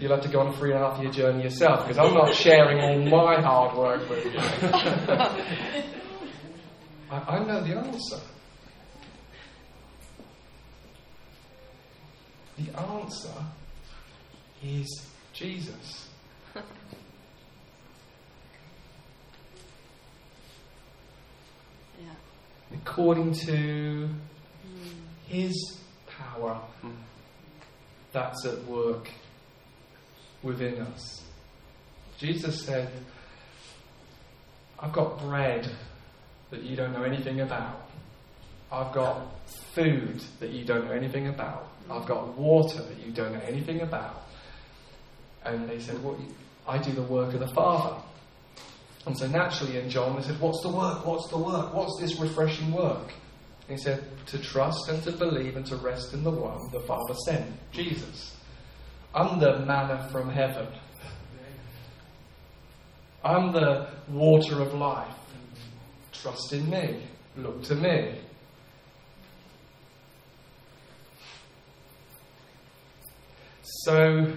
You'll 0.00 0.14
have 0.14 0.22
to 0.22 0.28
go 0.28 0.38
on 0.40 0.46
a 0.46 0.52
three 0.56 0.72
and 0.72 0.80
a 0.80 0.88
half 0.88 1.02
year 1.02 1.10
journey 1.10 1.42
yourself 1.42 1.88
because 1.88 1.98
I'm 1.98 2.14
not 2.14 2.32
sharing 2.36 2.80
all 2.80 3.00
my 3.10 3.40
hard 3.40 3.76
work 3.76 4.08
with 4.08 4.26
you. 4.26 4.38
I, 7.10 7.36
I 7.36 7.44
know 7.44 7.60
the 7.60 7.76
answer. 7.76 8.20
The 12.58 12.78
answer 12.78 13.44
is 14.62 15.06
Jesus. 15.32 16.08
yeah. 16.54 16.62
According 22.74 23.32
to 23.32 24.08
mm. 24.08 24.10
his 25.26 25.80
power 26.06 26.60
mm. 26.84 26.94
that's 28.12 28.44
at 28.44 28.62
work 28.66 29.10
within 30.42 30.80
us. 30.82 31.24
Jesus 32.18 32.64
said, 32.64 32.90
I've 34.78 34.92
got 34.92 35.18
bread 35.18 35.70
that 36.50 36.62
you 36.62 36.76
don't 36.76 36.92
know 36.92 37.02
anything 37.02 37.40
about. 37.40 37.88
I've 38.72 38.92
got 38.92 39.26
food 39.74 40.22
that 40.38 40.50
you 40.50 40.64
don't 40.64 40.86
know 40.86 40.92
anything 40.92 41.28
about. 41.28 41.68
I've 41.90 42.06
got 42.06 42.36
water 42.38 42.82
that 42.82 43.04
you 43.04 43.12
don't 43.12 43.32
know 43.32 43.40
anything 43.40 43.80
about. 43.80 44.22
And 45.44 45.68
they 45.68 45.80
said, 45.80 46.02
Well, 46.02 46.18
I 46.68 46.78
do 46.78 46.92
the 46.92 47.02
work 47.02 47.34
of 47.34 47.40
the 47.40 47.48
Father. 47.48 48.00
And 49.06 49.16
so 49.16 49.26
naturally 49.26 49.78
in 49.78 49.88
John, 49.88 50.16
they 50.16 50.22
said, 50.22 50.38
What's 50.40 50.62
the 50.62 50.68
work? 50.68 51.04
What's 51.04 51.28
the 51.28 51.38
work? 51.38 51.74
What's 51.74 51.98
this 52.00 52.20
refreshing 52.20 52.72
work? 52.72 53.12
And 53.68 53.78
he 53.78 53.82
said, 53.82 54.04
To 54.26 54.38
trust 54.38 54.88
and 54.88 55.02
to 55.04 55.12
believe 55.12 55.56
and 55.56 55.66
to 55.66 55.76
rest 55.76 56.12
in 56.12 56.22
the 56.22 56.30
one 56.30 56.70
the 56.72 56.80
Father 56.80 57.14
sent, 57.24 57.46
Jesus. 57.72 58.36
I'm 59.14 59.40
the 59.40 59.60
manna 59.60 60.08
from 60.12 60.30
heaven. 60.30 60.68
I'm 63.24 63.52
the 63.52 63.88
water 64.08 64.60
of 64.62 64.72
life. 64.74 65.14
Trust 66.22 66.52
in 66.52 66.68
me. 66.68 67.02
Look 67.36 67.62
to 67.64 67.74
me. 67.74 68.20
So, 73.62 74.34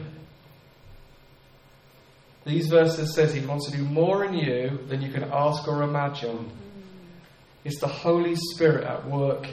these 2.45 2.67
verses 2.67 3.13
says 3.13 3.33
he 3.33 3.45
wants 3.45 3.69
to 3.69 3.77
do 3.77 3.83
more 3.83 4.23
in 4.23 4.33
you 4.33 4.79
than 4.87 5.01
you 5.01 5.11
can 5.11 5.25
ask 5.25 5.67
or 5.67 5.83
imagine. 5.83 6.51
It's 7.65 7.79
the 7.79 7.87
Holy 7.87 8.35
Spirit 8.35 8.85
at 8.85 9.05
work 9.05 9.45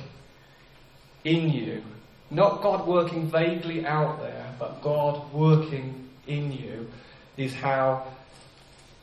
in 1.25 1.51
you. 1.51 1.83
Not 2.31 2.63
God 2.63 2.87
working 2.87 3.29
vaguely 3.29 3.85
out 3.85 4.21
there, 4.21 4.55
but 4.59 4.83
God 4.83 5.33
working 5.33 6.09
in 6.29 6.53
you 6.53 6.89
is 7.37 7.55
how 7.55 8.07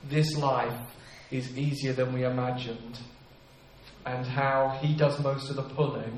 this 0.05 0.38
life 0.38 0.79
is 1.29 1.57
easier 1.57 1.91
than 1.91 2.13
we 2.13 2.24
imagined 2.24 3.00
and 4.07 4.25
how 4.25 4.77
He 4.81 4.93
does 4.95 5.19
most 5.19 5.49
of 5.49 5.57
the 5.57 5.63
pulling, 5.63 6.17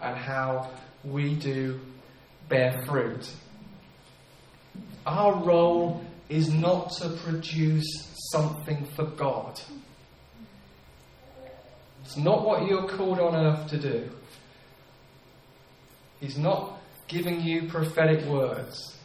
and 0.00 0.16
how 0.16 0.70
we 1.02 1.34
do 1.34 1.80
bear 2.48 2.84
fruit. 2.86 3.30
Our 5.06 5.42
role 5.42 6.04
is 6.28 6.52
not 6.52 6.92
to 7.00 7.08
produce 7.08 7.86
something 8.30 8.84
for 8.94 9.06
God. 9.06 9.60
It's 12.04 12.16
not 12.16 12.44
what 12.44 12.66
you're 12.66 12.88
called 12.88 13.18
on 13.18 13.34
earth 13.34 13.68
to 13.70 13.78
do. 13.78 14.10
He's 16.20 16.36
not 16.36 16.80
giving 17.08 17.40
you 17.40 17.68
prophetic 17.68 18.24
words 18.26 18.96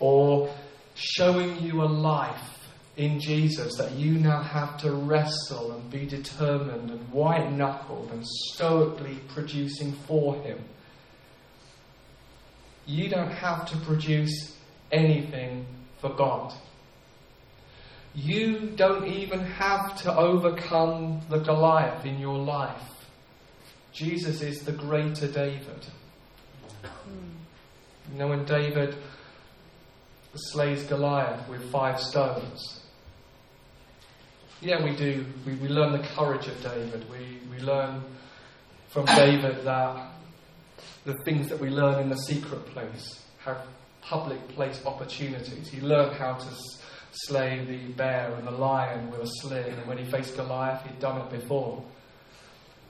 or 0.00 0.52
showing 0.94 1.60
you 1.62 1.82
a 1.82 1.84
life 1.84 2.55
in 2.96 3.20
Jesus 3.20 3.76
that 3.76 3.92
you 3.92 4.12
now 4.12 4.42
have 4.42 4.78
to 4.78 4.90
wrestle 4.90 5.72
and 5.72 5.90
be 5.90 6.06
determined 6.06 6.90
and 6.90 7.12
white 7.12 7.52
knuckled 7.52 8.10
and 8.10 8.26
stoically 8.26 9.18
producing 9.28 9.92
for 9.92 10.36
Him. 10.42 10.64
You 12.86 13.08
don't 13.08 13.30
have 13.30 13.68
to 13.70 13.76
produce 13.78 14.56
anything 14.90 15.66
for 15.98 16.10
God. 16.10 16.54
You 18.14 18.70
don't 18.76 19.06
even 19.06 19.40
have 19.40 20.00
to 20.02 20.16
overcome 20.16 21.20
the 21.28 21.38
Goliath 21.38 22.06
in 22.06 22.18
your 22.18 22.38
life. 22.38 22.80
Jesus 23.92 24.40
is 24.40 24.62
the 24.62 24.72
greater 24.72 25.26
David. 25.26 25.86
You 28.10 28.18
know, 28.18 28.28
when 28.28 28.44
David 28.46 28.96
slays 30.34 30.84
Goliath 30.84 31.46
with 31.48 31.70
five 31.70 32.00
stones, 32.00 32.85
yeah, 34.60 34.82
we 34.82 34.94
do. 34.96 35.24
We, 35.44 35.54
we 35.54 35.68
learn 35.68 35.92
the 35.92 36.06
courage 36.08 36.46
of 36.46 36.62
David. 36.62 37.04
We, 37.10 37.38
we 37.50 37.62
learn 37.62 38.02
from 38.88 39.04
David 39.06 39.64
that 39.64 40.12
the 41.04 41.14
things 41.24 41.48
that 41.48 41.60
we 41.60 41.68
learn 41.68 42.00
in 42.02 42.08
the 42.08 42.16
secret 42.16 42.66
place 42.66 43.24
have 43.44 43.58
public 44.00 44.48
place 44.48 44.80
opportunities. 44.86 45.68
He 45.68 45.80
learned 45.80 46.16
how 46.16 46.34
to 46.34 46.46
s- 46.46 46.82
slay 47.12 47.64
the 47.64 47.92
bear 47.92 48.34
and 48.34 48.46
the 48.46 48.52
lion 48.52 49.10
with 49.10 49.20
a 49.20 49.26
sling, 49.40 49.72
and 49.72 49.86
when 49.86 49.98
he 49.98 50.10
faced 50.10 50.36
Goliath, 50.36 50.82
he'd 50.86 50.98
done 51.00 51.20
it 51.20 51.30
before. 51.30 51.82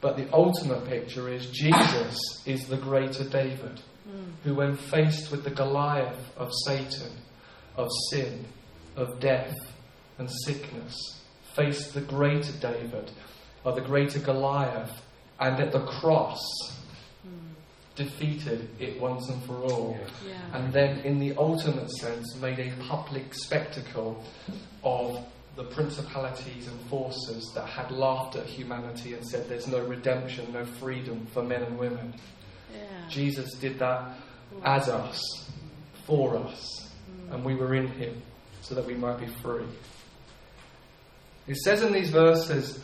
But 0.00 0.16
the 0.16 0.32
ultimate 0.32 0.87
picture 0.87 1.28
is 1.28 1.50
Jesus 1.50 2.18
is 2.44 2.66
the 2.66 2.76
greater 2.76 3.25
David, 3.25 3.80
mm. 4.08 4.32
who, 4.44 4.54
when 4.54 4.76
faced 4.76 5.30
with 5.30 5.42
the 5.42 5.50
Goliath 5.50 6.37
of 6.37 6.50
Satan, 6.66 7.12
of 7.76 7.88
sin, 8.11 8.44
of 8.94 9.20
death, 9.20 9.54
and 10.18 10.30
sickness, 10.44 11.15
faced 11.56 11.94
the 11.94 12.02
greater 12.02 12.52
David 12.60 13.10
or 13.64 13.72
the 13.72 13.80
greater 13.80 14.20
Goliath, 14.20 15.02
and 15.40 15.58
at 15.58 15.72
the 15.72 15.84
cross 15.86 16.40
mm. 17.26 17.32
defeated 17.96 18.68
it 18.78 19.00
once 19.00 19.28
and 19.28 19.42
for 19.42 19.56
all. 19.56 19.98
Yeah. 20.25 20.34
And 20.52 20.72
then, 20.72 21.00
in 21.00 21.18
the 21.18 21.34
ultimate 21.36 21.90
sense, 21.90 22.36
made 22.36 22.60
a 22.60 22.70
public 22.84 23.34
spectacle 23.34 24.22
of 24.84 25.18
the 25.56 25.64
principalities 25.64 26.68
and 26.68 26.80
forces 26.82 27.50
that 27.54 27.66
had 27.66 27.90
laughed 27.90 28.36
at 28.36 28.46
humanity 28.46 29.14
and 29.14 29.26
said 29.26 29.48
there's 29.48 29.66
no 29.66 29.80
redemption, 29.80 30.52
no 30.52 30.64
freedom 30.64 31.26
for 31.32 31.42
men 31.42 31.62
and 31.62 31.78
women. 31.78 32.14
Yeah. 32.72 32.82
Jesus 33.08 33.52
did 33.54 33.78
that 33.78 34.12
as 34.64 34.88
us, 34.88 35.20
for 36.04 36.36
us, 36.36 36.92
mm. 37.10 37.34
and 37.34 37.44
we 37.44 37.56
were 37.56 37.75
in 37.75 37.88
him 37.88 38.22
so 38.62 38.75
that 38.75 38.86
we 38.86 38.94
might 38.94 39.18
be 39.18 39.26
free. 39.26 39.66
It 41.46 41.56
says 41.56 41.82
in 41.82 41.92
these 41.92 42.10
verses, 42.10 42.82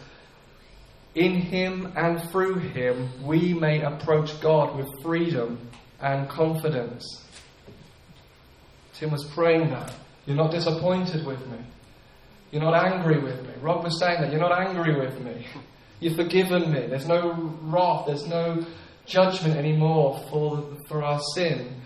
in 1.14 1.35
him 1.35 1.92
and 1.97 2.23
through 2.31 2.59
him 2.59 3.11
we 3.25 3.52
may 3.54 3.83
approach 3.83 4.40
God 4.40 4.76
with 4.76 4.88
freedom 5.02 5.59
and 6.00 6.28
confidence. 6.28 7.04
Tim 8.95 9.11
was 9.11 9.25
praying 9.35 9.71
that. 9.71 9.92
You're 10.26 10.37
not 10.37 10.52
disappointed 10.52 11.26
with 11.26 11.45
me. 11.49 11.59
You're 12.50 12.62
not 12.62 12.75
angry 12.75 13.19
with 13.19 13.42
me. 13.42 13.52
Rob 13.61 13.83
was 13.83 13.99
saying 13.99 14.21
that. 14.21 14.31
You're 14.31 14.40
not 14.40 14.59
angry 14.59 14.99
with 14.99 15.21
me. 15.21 15.47
You've 16.00 16.16
forgiven 16.16 16.73
me. 16.73 16.87
There's 16.87 17.07
no 17.07 17.33
wrath. 17.62 18.07
There's 18.07 18.26
no 18.26 18.64
judgment 19.07 19.57
anymore 19.57 20.23
for, 20.31 20.64
for 20.88 21.02
our 21.02 21.21
sin. 21.35 21.82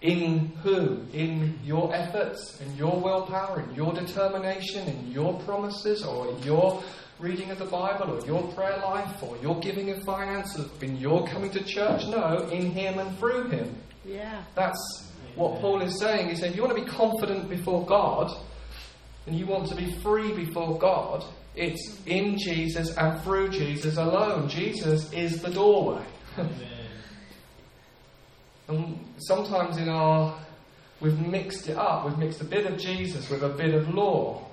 In 0.00 0.52
who? 0.62 1.00
In 1.12 1.58
your 1.64 1.92
efforts, 1.94 2.60
in 2.60 2.76
your 2.76 3.00
willpower, 3.00 3.60
in 3.60 3.74
your 3.74 3.92
determination, 3.92 4.86
in 4.86 5.10
your 5.10 5.40
promises, 5.40 6.04
or 6.04 6.38
your 6.44 6.82
reading 7.18 7.50
of 7.50 7.58
the 7.58 7.64
Bible 7.64 8.16
or 8.16 8.24
your 8.24 8.42
prayer 8.52 8.78
life 8.78 9.22
or 9.22 9.36
your 9.38 9.58
giving 9.58 9.90
of 9.90 10.02
finances, 10.04 10.68
in 10.80 10.96
your 10.98 11.26
coming 11.26 11.50
to 11.50 11.64
church. 11.64 12.06
No, 12.06 12.48
in 12.50 12.70
Him 12.70 12.98
and 12.98 13.18
through 13.18 13.48
Him. 13.48 13.74
Yeah. 14.04 14.42
That's 14.54 15.10
what 15.34 15.60
Paul 15.60 15.82
is 15.82 15.98
saying. 15.98 16.28
He's 16.28 16.40
saying 16.40 16.52
if 16.52 16.56
you 16.56 16.62
want 16.62 16.76
to 16.76 16.84
be 16.84 16.88
confident 16.88 17.48
before 17.48 17.84
God 17.84 18.30
and 19.26 19.36
you 19.36 19.46
want 19.46 19.68
to 19.68 19.74
be 19.74 19.92
free 19.96 20.32
before 20.32 20.78
God, 20.78 21.24
it's 21.54 22.00
in 22.06 22.38
Jesus 22.38 22.96
and 22.96 23.20
through 23.22 23.48
Jesus 23.48 23.96
alone. 23.96 24.48
Jesus 24.48 25.12
is 25.12 25.42
the 25.42 25.50
doorway. 25.50 26.04
Sometimes 29.20 29.76
in 29.76 29.88
our 29.88 30.38
we've 31.00 31.18
mixed 31.18 31.68
it 31.68 31.76
up. 31.76 32.04
We've 32.04 32.18
mixed 32.18 32.40
a 32.40 32.44
bit 32.44 32.66
of 32.66 32.78
Jesus 32.78 33.28
with 33.30 33.42
a 33.42 33.48
bit 33.48 33.74
of 33.74 33.92
law. 33.94 34.44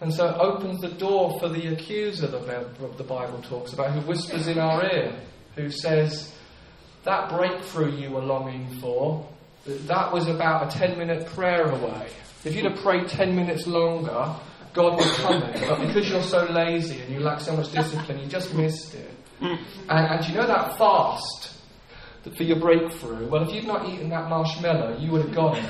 And 0.00 0.12
so 0.12 0.28
it 0.28 0.36
opens 0.36 0.80
the 0.80 0.88
door 0.88 1.38
for 1.38 1.48
the 1.48 1.68
accuser 1.68 2.26
that 2.26 2.98
the 2.98 3.04
Bible 3.04 3.40
talks 3.42 3.72
about, 3.72 3.92
who 3.92 4.00
whispers 4.00 4.48
in 4.48 4.58
our 4.58 4.84
ear, 4.84 5.14
who 5.54 5.70
says, 5.70 6.34
That 7.04 7.28
breakthrough 7.28 7.96
you 7.96 8.10
were 8.10 8.22
longing 8.22 8.66
for, 8.80 9.28
that 9.64 10.12
was 10.12 10.26
about 10.26 10.74
a 10.74 10.78
10 10.78 10.98
minute 10.98 11.26
prayer 11.26 11.68
away. 11.68 12.08
If 12.44 12.56
you'd 12.56 12.64
have 12.64 12.82
prayed 12.82 13.06
10 13.06 13.36
minutes 13.36 13.68
longer, 13.68 14.34
God 14.72 14.96
would 14.96 15.14
come 15.18 15.42
in. 15.44 15.68
But 15.68 15.86
because 15.86 16.10
you're 16.10 16.22
so 16.22 16.46
lazy 16.46 16.98
and 17.00 17.14
you 17.14 17.20
lack 17.20 17.40
so 17.40 17.56
much 17.56 17.70
discipline, 17.70 18.18
you 18.18 18.26
just 18.26 18.52
missed 18.54 18.94
it. 18.94 19.10
Mm. 19.40 19.58
And, 19.88 20.14
and 20.14 20.28
you 20.28 20.34
know 20.34 20.48
that 20.48 20.76
fast 20.78 21.61
for 22.30 22.42
your 22.44 22.58
breakthrough? 22.58 23.26
Well, 23.28 23.42
if 23.42 23.54
you'd 23.54 23.66
not 23.66 23.88
eaten 23.88 24.08
that 24.10 24.28
marshmallow, 24.28 24.98
you 24.98 25.10
would 25.10 25.22
have 25.26 25.34
got 25.34 25.58
it. 25.58 25.64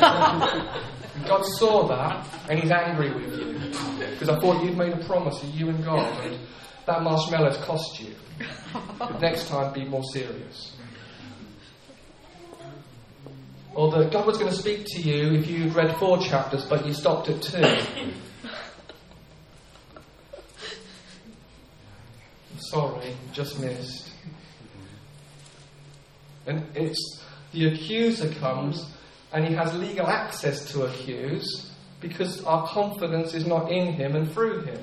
God 1.26 1.42
saw 1.58 1.86
that 1.88 2.26
and 2.48 2.60
He's 2.60 2.70
angry 2.70 3.12
with 3.12 3.38
you. 3.38 3.58
Because 4.10 4.28
I 4.28 4.38
thought 4.38 4.64
you'd 4.64 4.76
made 4.76 4.92
a 4.92 5.04
promise 5.04 5.42
of 5.42 5.50
you 5.50 5.68
and 5.68 5.84
God, 5.84 6.24
and 6.24 6.38
that 6.86 7.02
marshmallow's 7.02 7.58
cost 7.58 8.00
you. 8.00 8.14
But 8.98 9.20
next 9.20 9.48
time, 9.48 9.72
be 9.72 9.84
more 9.84 10.04
serious. 10.12 10.74
Or 13.74 13.90
that 13.92 14.10
God 14.10 14.26
was 14.26 14.38
going 14.38 14.50
to 14.50 14.56
speak 14.56 14.86
to 14.86 15.00
you 15.00 15.34
if 15.34 15.46
you'd 15.46 15.74
read 15.74 15.96
four 15.98 16.18
chapters, 16.18 16.64
but 16.64 16.86
you 16.86 16.92
stopped 16.92 17.28
at 17.28 17.42
two. 17.42 17.62
sorry, 22.58 23.14
just 23.32 23.60
missed. 23.60 24.07
And 26.48 26.64
it's 26.74 27.22
the 27.52 27.68
accuser 27.68 28.32
comes 28.34 28.84
and 29.32 29.46
he 29.46 29.54
has 29.54 29.74
legal 29.74 30.06
access 30.06 30.70
to 30.72 30.86
accuse 30.86 31.70
because 32.00 32.42
our 32.44 32.66
confidence 32.66 33.34
is 33.34 33.46
not 33.46 33.70
in 33.70 33.92
him 33.92 34.16
and 34.16 34.30
through 34.32 34.62
him. 34.62 34.80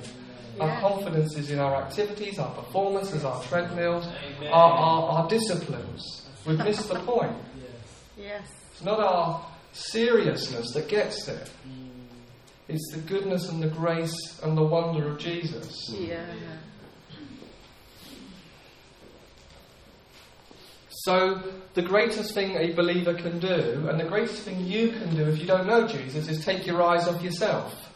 Yeah. 0.56 0.64
Our 0.64 0.80
confidence 0.80 1.36
is 1.36 1.50
in 1.50 1.58
our 1.58 1.82
activities, 1.82 2.38
our 2.38 2.52
performances, 2.54 3.24
our 3.24 3.42
treadmills, 3.44 4.06
our, 4.42 4.52
our, 4.52 5.02
our, 5.10 5.28
disciplines. 5.28 6.28
We've 6.46 6.58
missed 6.58 6.88
the 6.88 7.00
point. 7.00 7.36
Yes. 8.16 8.48
It's 8.72 8.84
not 8.84 9.00
our 9.00 9.44
seriousness 9.72 10.72
that 10.72 10.88
gets 10.88 11.24
there. 11.26 11.44
It's 12.68 12.92
the 12.92 13.00
goodness 13.00 13.48
and 13.48 13.62
the 13.62 13.68
grace 13.68 14.40
and 14.42 14.56
the 14.56 14.62
wonder 14.62 15.08
of 15.08 15.18
Jesus. 15.18 15.70
Yeah. 15.90 16.24
So, 21.06 21.40
the 21.74 21.82
greatest 21.82 22.34
thing 22.34 22.56
a 22.56 22.72
believer 22.72 23.14
can 23.14 23.38
do, 23.38 23.86
and 23.88 24.00
the 24.00 24.08
greatest 24.08 24.42
thing 24.42 24.66
you 24.66 24.88
can 24.88 25.14
do 25.14 25.22
if 25.28 25.38
you 25.38 25.46
don't 25.46 25.64
know 25.64 25.86
Jesus, 25.86 26.26
is 26.26 26.44
take 26.44 26.66
your 26.66 26.82
eyes 26.82 27.06
off 27.06 27.22
yourself. 27.22 27.92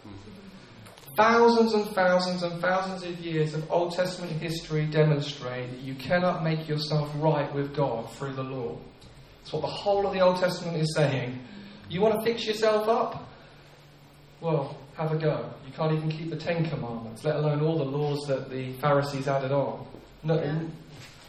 Thousands 1.17 1.75
and 1.75 1.87
thousands 1.89 2.45
and 2.45 2.61
thousands 2.61 3.03
of 3.03 3.19
years 3.19 3.53
of 3.53 3.69
Old 3.69 3.95
Testament 3.95 4.41
history 4.41 4.87
demonstrate 4.87 5.73
that 5.73 5.81
you 5.81 5.97
cannot 5.97 6.45
make 6.45 6.69
yourself 6.69 7.11
right 7.17 7.53
with 7.53 7.75
God 7.75 8.09
through 8.13 8.35
the 8.35 8.45
law. 8.45 8.79
That's 9.41 9.55
what 9.55 9.63
the 9.63 9.67
whole 9.67 10.07
of 10.07 10.13
the 10.13 10.21
Old 10.21 10.37
Testament 10.37 10.77
is 10.77 10.95
saying. 10.95 11.37
You 11.89 12.03
want 12.03 12.15
to 12.15 12.25
fix 12.25 12.47
yourself 12.47 12.89
up? 12.89 13.29
Well, 14.41 14.79
have 14.97 15.11
a 15.11 15.19
go. 15.19 15.53
You 15.67 15.73
can't 15.73 15.95
even 15.95 16.13
keep 16.13 16.31
the 16.31 16.37
Ten 16.37 16.65
Commandments, 16.71 17.25
let 17.25 17.35
alone 17.35 17.61
all 17.61 17.77
the 17.77 17.91
laws 17.91 18.21
that 18.29 18.51
the 18.51 18.73
Pharisees 18.75 19.27
added 19.27 19.51
on. 19.51 19.85
No, 20.23 20.41
yeah. 20.41 20.61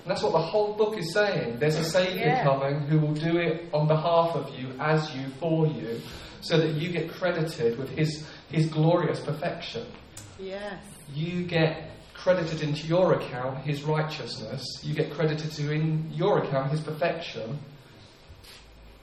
And 0.04 0.10
that's 0.10 0.24
what 0.24 0.32
the 0.32 0.42
whole 0.42 0.74
book 0.74 0.98
is 0.98 1.14
saying. 1.14 1.60
There's 1.60 1.76
a 1.76 1.84
Saviour 1.84 2.26
yeah. 2.26 2.44
coming 2.44 2.82
who 2.82 3.00
will 3.00 3.14
do 3.14 3.38
it 3.38 3.70
on 3.72 3.88
behalf 3.88 4.36
of 4.36 4.58
you, 4.58 4.74
as 4.80 5.16
you, 5.16 5.28
for 5.40 5.68
you, 5.68 6.02
so 6.42 6.58
that 6.58 6.74
you 6.74 6.92
get 6.92 7.12
credited 7.12 7.78
with 7.78 7.90
his, 7.90 8.28
his 8.50 8.66
glorious 8.68 9.20
perfection. 9.20 9.86
Yes. 10.40 10.84
You 11.14 11.44
get 11.44 11.92
credited 12.16 12.62
into 12.62 12.88
your 12.88 13.14
account 13.14 13.64
his 13.64 13.84
righteousness. 13.84 14.64
You 14.84 14.96
get 14.96 15.12
credited 15.12 15.52
to 15.52 15.72
in 15.72 16.12
your 16.12 16.44
account 16.44 16.72
his 16.72 16.82
perfection. 16.82 17.60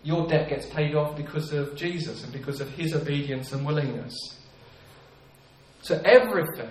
Your 0.03 0.27
debt 0.27 0.49
gets 0.49 0.66
paid 0.66 0.94
off 0.94 1.16
because 1.16 1.53
of 1.53 1.77
Jesus 1.77 2.25
and 2.25 2.33
because 2.33 2.61
of 2.61 2.70
his 2.70 2.94
obedience 2.94 3.53
and 3.53 3.64
willingness. 3.64 4.14
So 5.83 6.01
everything 6.05 6.70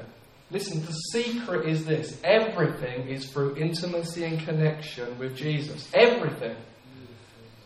Listen, 0.50 0.86
the 0.86 0.94
secret 0.94 1.68
is 1.68 1.86
this 1.86 2.20
everything 2.24 3.10
is 3.10 3.30
through 3.30 3.56
intimacy 3.58 4.24
and 4.24 4.40
connection 4.40 5.18
with 5.20 5.36
Jesus. 5.36 5.90
Everything. 5.94 6.56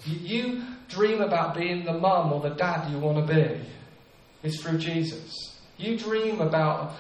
You 0.05 0.63
dream 0.87 1.21
about 1.21 1.55
being 1.55 1.85
the 1.85 1.93
mum 1.93 2.33
or 2.33 2.41
the 2.41 2.55
dad 2.55 2.91
you 2.91 2.97
want 2.97 3.25
to 3.25 3.33
be, 3.33 3.61
it's 4.43 4.61
through 4.61 4.79
Jesus. 4.79 5.59
You 5.77 5.97
dream 5.97 6.41
about 6.41 6.95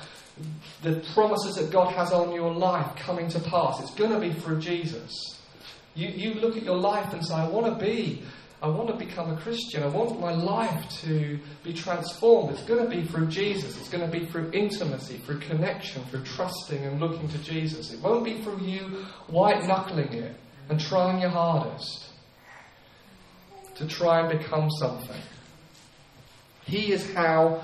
the 0.83 1.03
promises 1.13 1.55
that 1.55 1.71
God 1.71 1.93
has 1.93 2.11
on 2.11 2.31
your 2.31 2.53
life 2.53 2.95
coming 2.95 3.27
to 3.29 3.39
pass, 3.39 3.79
it's 3.79 3.93
going 3.95 4.11
to 4.11 4.19
be 4.19 4.33
through 4.33 4.59
Jesus. 4.59 5.11
You, 5.93 6.07
you 6.07 6.33
look 6.35 6.55
at 6.55 6.63
your 6.63 6.77
life 6.77 7.11
and 7.13 7.25
say, 7.25 7.33
I 7.33 7.47
want 7.47 7.77
to 7.77 7.85
be 7.85 8.23
I 8.61 8.67
want 8.67 8.89
to 8.89 8.95
become 8.95 9.31
a 9.31 9.37
Christian. 9.37 9.81
I 9.81 9.87
want 9.87 10.19
my 10.19 10.33
life 10.33 10.87
to 11.01 11.39
be 11.63 11.73
transformed. 11.73 12.51
It's 12.51 12.63
going 12.63 12.83
to 12.83 12.95
be 12.95 13.03
through 13.03 13.27
Jesus. 13.27 13.75
It's 13.79 13.89
going 13.89 14.09
to 14.09 14.19
be 14.19 14.27
through 14.27 14.51
intimacy, 14.53 15.17
through 15.17 15.39
connection, 15.39 16.03
through 16.05 16.23
trusting 16.23 16.77
and 16.77 16.99
looking 16.99 17.27
to 17.29 17.37
Jesus. 17.39 17.91
It 17.91 17.99
won't 18.01 18.23
be 18.23 18.41
through 18.43 18.59
you 18.59 19.05
white 19.27 19.65
knuckling 19.65 20.13
it 20.13 20.35
and 20.69 20.79
trying 20.79 21.21
your 21.21 21.31
hardest 21.31 22.09
to 23.75 23.87
try 23.87 24.19
and 24.19 24.39
become 24.39 24.69
something. 24.69 25.21
He 26.65 26.91
is 26.91 27.11
how 27.13 27.63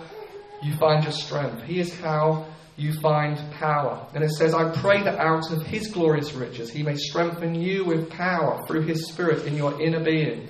you 0.64 0.76
find 0.78 1.04
your 1.04 1.14
strength. 1.14 1.62
He 1.62 1.80
is 1.80 1.94
how 2.00 2.48
you 2.76 2.94
find 2.94 3.38
power. 3.54 4.08
And 4.16 4.24
it 4.24 4.32
says, 4.32 4.56
I 4.56 4.72
pray 4.72 5.04
that 5.04 5.20
out 5.20 5.52
of 5.52 5.64
his 5.64 5.92
glorious 5.92 6.34
riches 6.34 6.72
he 6.72 6.82
may 6.82 6.96
strengthen 6.96 7.54
you 7.54 7.86
with 7.86 8.10
power 8.10 8.66
through 8.68 8.82
his 8.82 9.08
Spirit 9.10 9.46
in 9.46 9.56
your 9.56 9.80
inner 9.80 10.04
being 10.04 10.50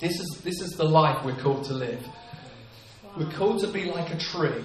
This 0.00 0.18
is, 0.18 0.40
this 0.42 0.60
is 0.62 0.70
the 0.72 0.84
life 0.84 1.24
we're 1.24 1.36
called 1.36 1.64
to 1.64 1.74
live. 1.74 2.02
Wow. 2.06 3.10
We're 3.18 3.32
called 3.32 3.60
to 3.60 3.66
be 3.66 3.84
like 3.84 4.12
a 4.14 4.18
tree 4.18 4.64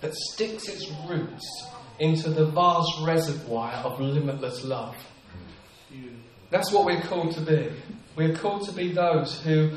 that 0.00 0.14
sticks 0.14 0.68
its 0.68 0.88
roots 1.08 1.66
into 1.98 2.30
the 2.30 2.46
vast 2.46 2.88
reservoir 3.02 3.72
of 3.84 4.00
limitless 4.00 4.64
love. 4.64 4.96
That's 6.50 6.72
what 6.72 6.84
we're 6.84 7.02
called 7.02 7.34
to 7.34 7.40
be. 7.40 7.70
We're 8.16 8.36
called 8.36 8.64
to 8.66 8.72
be 8.72 8.92
those 8.92 9.40
who 9.42 9.72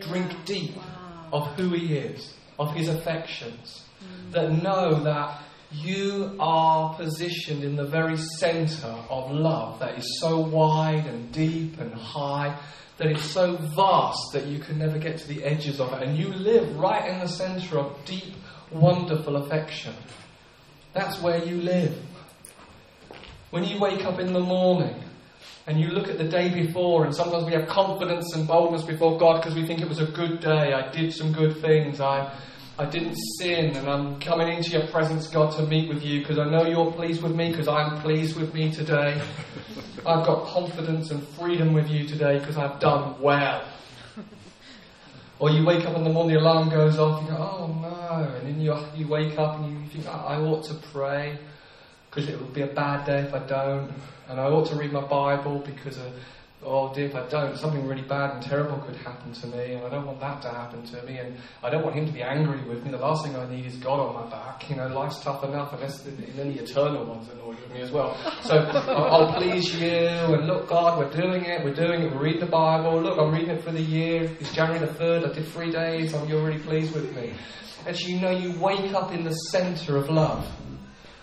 drink 0.00 0.32
deep 0.44 0.76
of 1.32 1.46
who 1.56 1.70
He 1.70 1.96
is, 1.96 2.34
of 2.58 2.74
His 2.74 2.88
affections, 2.88 3.84
mm. 4.02 4.32
that 4.32 4.62
know 4.62 5.02
that 5.04 5.40
you 5.72 6.36
are 6.38 6.94
positioned 6.94 7.64
in 7.64 7.76
the 7.76 7.84
very 7.84 8.16
centre 8.16 8.94
of 9.08 9.30
love 9.30 9.78
that 9.80 9.98
is 9.98 10.20
so 10.20 10.38
wide 10.38 11.06
and 11.06 11.32
deep 11.32 11.78
and 11.80 11.92
high 11.94 12.56
that 12.98 13.08
it's 13.08 13.30
so 13.30 13.56
vast 13.56 14.32
that 14.32 14.46
you 14.46 14.58
can 14.58 14.78
never 14.78 14.98
get 14.98 15.18
to 15.18 15.28
the 15.28 15.44
edges 15.44 15.80
of 15.80 15.92
it. 15.92 16.02
And 16.02 16.16
you 16.16 16.28
live 16.28 16.76
right 16.76 17.10
in 17.10 17.18
the 17.20 17.28
centre 17.28 17.78
of 17.78 18.04
deep, 18.04 18.34
wonderful 18.70 19.36
affection. 19.36 19.94
That's 20.92 21.20
where 21.20 21.44
you 21.44 21.60
live. 21.60 22.02
When 23.50 23.64
you 23.64 23.78
wake 23.78 24.04
up 24.04 24.18
in 24.18 24.32
the 24.32 24.40
morning 24.40 25.02
and 25.66 25.78
you 25.78 25.88
look 25.88 26.08
at 26.08 26.16
the 26.16 26.28
day 26.28 26.48
before, 26.48 27.04
and 27.04 27.14
sometimes 27.14 27.44
we 27.44 27.52
have 27.52 27.68
confidence 27.68 28.34
and 28.34 28.48
boldness 28.48 28.82
before 28.82 29.18
God 29.18 29.42
because 29.42 29.54
we 29.54 29.66
think 29.66 29.80
it 29.80 29.88
was 29.88 30.00
a 30.00 30.06
good 30.06 30.40
day, 30.40 30.72
I 30.72 30.90
did 30.90 31.12
some 31.12 31.32
good 31.32 31.60
things, 31.60 32.00
I, 32.00 32.32
I 32.78 32.84
didn't 32.84 33.16
sin 33.38 33.74
and 33.74 33.88
I'm 33.88 34.20
coming 34.20 34.54
into 34.54 34.70
your 34.70 34.86
presence, 34.88 35.28
God, 35.28 35.56
to 35.56 35.62
meet 35.62 35.88
with 35.88 36.02
you 36.02 36.20
because 36.20 36.38
I 36.38 36.44
know 36.44 36.66
you're 36.66 36.92
pleased 36.92 37.22
with 37.22 37.34
me 37.34 37.50
because 37.50 37.68
I'm 37.68 38.02
pleased 38.02 38.36
with 38.36 38.52
me 38.52 38.70
today. 38.70 39.18
I've 40.06 40.26
got 40.26 40.46
confidence 40.48 41.10
and 41.10 41.26
freedom 41.28 41.72
with 41.72 41.88
you 41.88 42.06
today 42.06 42.38
because 42.38 42.58
I've 42.58 42.78
done 42.78 43.18
well. 43.18 43.64
Or 45.38 45.50
you 45.50 45.64
wake 45.64 45.86
up 45.86 45.96
in 45.96 46.04
the 46.04 46.10
morning, 46.10 46.34
the 46.34 46.40
alarm 46.40 46.68
goes 46.68 46.98
off, 46.98 47.22
you 47.22 47.28
go, 47.30 47.36
oh 47.36 47.66
no, 47.80 48.36
and 48.36 48.46
then 48.46 48.60
you, 48.60 48.76
you 48.94 49.06
wake 49.06 49.38
up 49.38 49.58
and 49.58 49.72
you 49.72 49.88
think, 49.88 50.06
I 50.06 50.36
ought 50.36 50.64
to 50.64 50.74
pray 50.92 51.38
because 52.10 52.28
it 52.28 52.38
would 52.38 52.52
be 52.52 52.62
a 52.62 52.66
bad 52.66 53.06
day 53.06 53.20
if 53.20 53.34
I 53.34 53.40
don't, 53.40 53.90
and 54.28 54.40
I 54.40 54.44
ought 54.44 54.66
to 54.68 54.76
read 54.76 54.92
my 54.92 55.02
Bible 55.02 55.58
because 55.58 55.98
uh, 55.98 56.10
oh 56.62 56.92
dear, 56.94 57.06
if 57.06 57.14
I 57.14 57.26
don't, 57.28 57.56
something 57.56 57.86
really 57.86 58.02
bad 58.02 58.34
and 58.34 58.42
terrible 58.42 58.78
could 58.78 58.96
happen 58.96 59.32
to 59.32 59.46
me, 59.46 59.74
and 59.74 59.84
I 59.84 59.88
don't 59.88 60.06
want 60.06 60.20
that 60.20 60.42
to 60.42 60.48
happen 60.48 60.82
to 60.84 61.02
me, 61.02 61.18
and 61.18 61.36
I 61.62 61.70
don't 61.70 61.84
want 61.84 61.96
him 61.96 62.06
to 62.06 62.12
be 62.12 62.22
angry 62.22 62.62
with 62.68 62.84
me. 62.84 62.90
The 62.90 62.98
last 62.98 63.24
thing 63.24 63.36
I 63.36 63.48
need 63.48 63.66
is 63.66 63.76
God 63.76 64.00
on 64.00 64.14
my 64.14 64.30
back. 64.30 64.68
You 64.68 64.76
know, 64.76 64.88
life's 64.88 65.22
tough 65.22 65.44
enough, 65.44 65.72
unless 65.72 66.00
then 66.02 66.16
the 66.16 66.62
eternal 66.62 67.04
ones 67.04 67.28
annoy 67.28 67.50
with 67.50 67.72
me 67.72 67.80
as 67.80 67.90
well. 67.90 68.16
So 68.42 68.56
I'll, 68.88 69.26
I'll 69.26 69.34
please 69.34 69.80
you, 69.80 69.88
and 69.88 70.46
look, 70.46 70.68
God, 70.68 70.98
we're 70.98 71.10
doing 71.10 71.44
it, 71.44 71.64
we're 71.64 71.74
doing 71.74 72.02
it, 72.02 72.12
we're 72.12 72.22
reading 72.22 72.40
the 72.40 72.46
Bible. 72.46 73.00
Look, 73.00 73.18
I'm 73.18 73.32
reading 73.32 73.50
it 73.50 73.62
for 73.62 73.72
the 73.72 73.82
year. 73.82 74.22
It's 74.40 74.52
January 74.52 74.84
the 74.84 74.92
3rd, 74.92 75.30
I 75.30 75.32
did 75.34 75.46
three 75.48 75.70
days, 75.70 76.14
and 76.14 76.28
you're 76.28 76.44
really 76.44 76.60
pleased 76.60 76.94
with 76.94 77.14
me. 77.14 77.34
And 77.86 77.98
you 78.00 78.20
know, 78.20 78.30
you 78.30 78.58
wake 78.58 78.92
up 78.94 79.12
in 79.12 79.22
the 79.22 79.32
centre 79.32 79.96
of 79.96 80.08
love. 80.08 80.50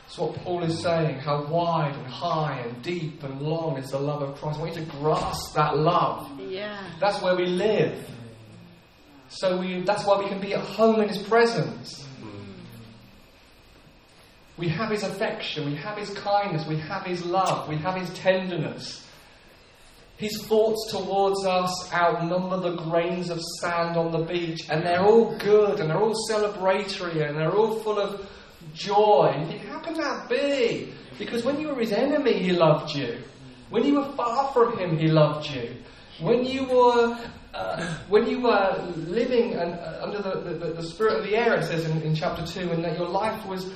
That's 0.04 0.18
what 0.18 0.36
Paul 0.36 0.64
is 0.64 0.80
saying. 0.80 1.20
How 1.20 1.46
wide 1.46 1.96
and 1.96 2.06
high 2.08 2.60
and 2.60 2.82
deep 2.84 3.24
and 3.24 3.42
long 3.42 3.78
is 3.78 3.90
the 3.92 4.00
love 4.00 4.22
of 4.22 4.36
Christ. 4.36 4.60
Want 4.60 4.76
you 4.76 4.86
to 4.86 4.92
grasp 4.92 5.56
that 5.56 5.78
love. 5.78 6.30
Yeah. 6.40 6.88
That's 7.00 7.22
where 7.22 7.36
we 7.36 7.46
live. 7.46 8.10
So 9.30 9.60
we, 9.60 9.82
that's 9.82 10.06
why 10.06 10.20
we 10.20 10.28
can 10.28 10.40
be 10.40 10.54
at 10.54 10.64
home 10.64 11.02
in 11.02 11.10
His 11.10 11.18
presence. 11.18 12.06
We 14.58 14.68
have 14.70 14.92
His 14.92 15.02
affection, 15.02 15.66
we 15.66 15.76
have 15.78 15.98
His 15.98 16.12
kindness, 16.12 16.68
we 16.68 16.78
have 16.78 17.04
His 17.04 17.26
love, 17.26 17.68
we 17.68 17.76
have 17.78 17.96
His 17.96 18.12
tenderness. 18.12 19.04
His 20.18 20.44
thoughts 20.44 20.92
towards 20.92 21.44
us 21.44 21.92
outnumber 21.92 22.58
the 22.58 22.76
grains 22.76 23.32
of 23.32 23.42
sand 23.62 23.98
on 23.98 24.12
the 24.12 24.20
beach, 24.20 24.70
and 24.70 24.86
they're 24.86 25.04
all 25.04 25.36
good, 25.40 25.80
and 25.80 25.90
they're 25.90 26.00
all 26.00 26.14
celebratory, 26.30 27.28
and 27.28 27.36
they're 27.36 27.52
all 27.52 27.80
full 27.80 28.00
of 28.00 28.30
joy. 28.74 29.36
You 29.40 29.46
think, 29.48 29.66
how 29.66 29.80
can 29.80 29.96
that 29.96 30.30
be? 30.30 30.94
Because 31.20 31.44
when 31.44 31.60
you 31.60 31.70
were 31.70 31.80
his 31.80 31.92
enemy, 31.92 32.40
he 32.40 32.52
loved 32.52 32.96
you. 32.96 33.18
When 33.70 33.84
you 33.84 33.96
were 33.96 34.12
far 34.14 34.52
from 34.54 34.78
him, 34.78 34.98
he 34.98 35.08
loved 35.08 35.50
you. 35.50 35.76
When 36.20 36.46
you 36.46 36.66
were 36.66 37.18
uh, 37.54 37.98
when 38.10 38.28
you 38.28 38.42
were 38.42 38.84
living 38.96 39.56
uh, 39.56 40.00
under 40.02 40.22
the, 40.22 40.56
the, 40.58 40.74
the, 40.74 40.84
spirit 40.84 41.20
of 41.20 41.24
the 41.24 41.36
air, 41.36 41.56
it 41.56 41.66
says 41.66 41.86
in, 41.86 42.02
in 42.02 42.16
chapter 42.16 42.46
2, 42.46 42.72
and 42.72 42.84
that 42.84 42.98
your 42.98 43.08
life 43.08 43.46
was 43.46 43.72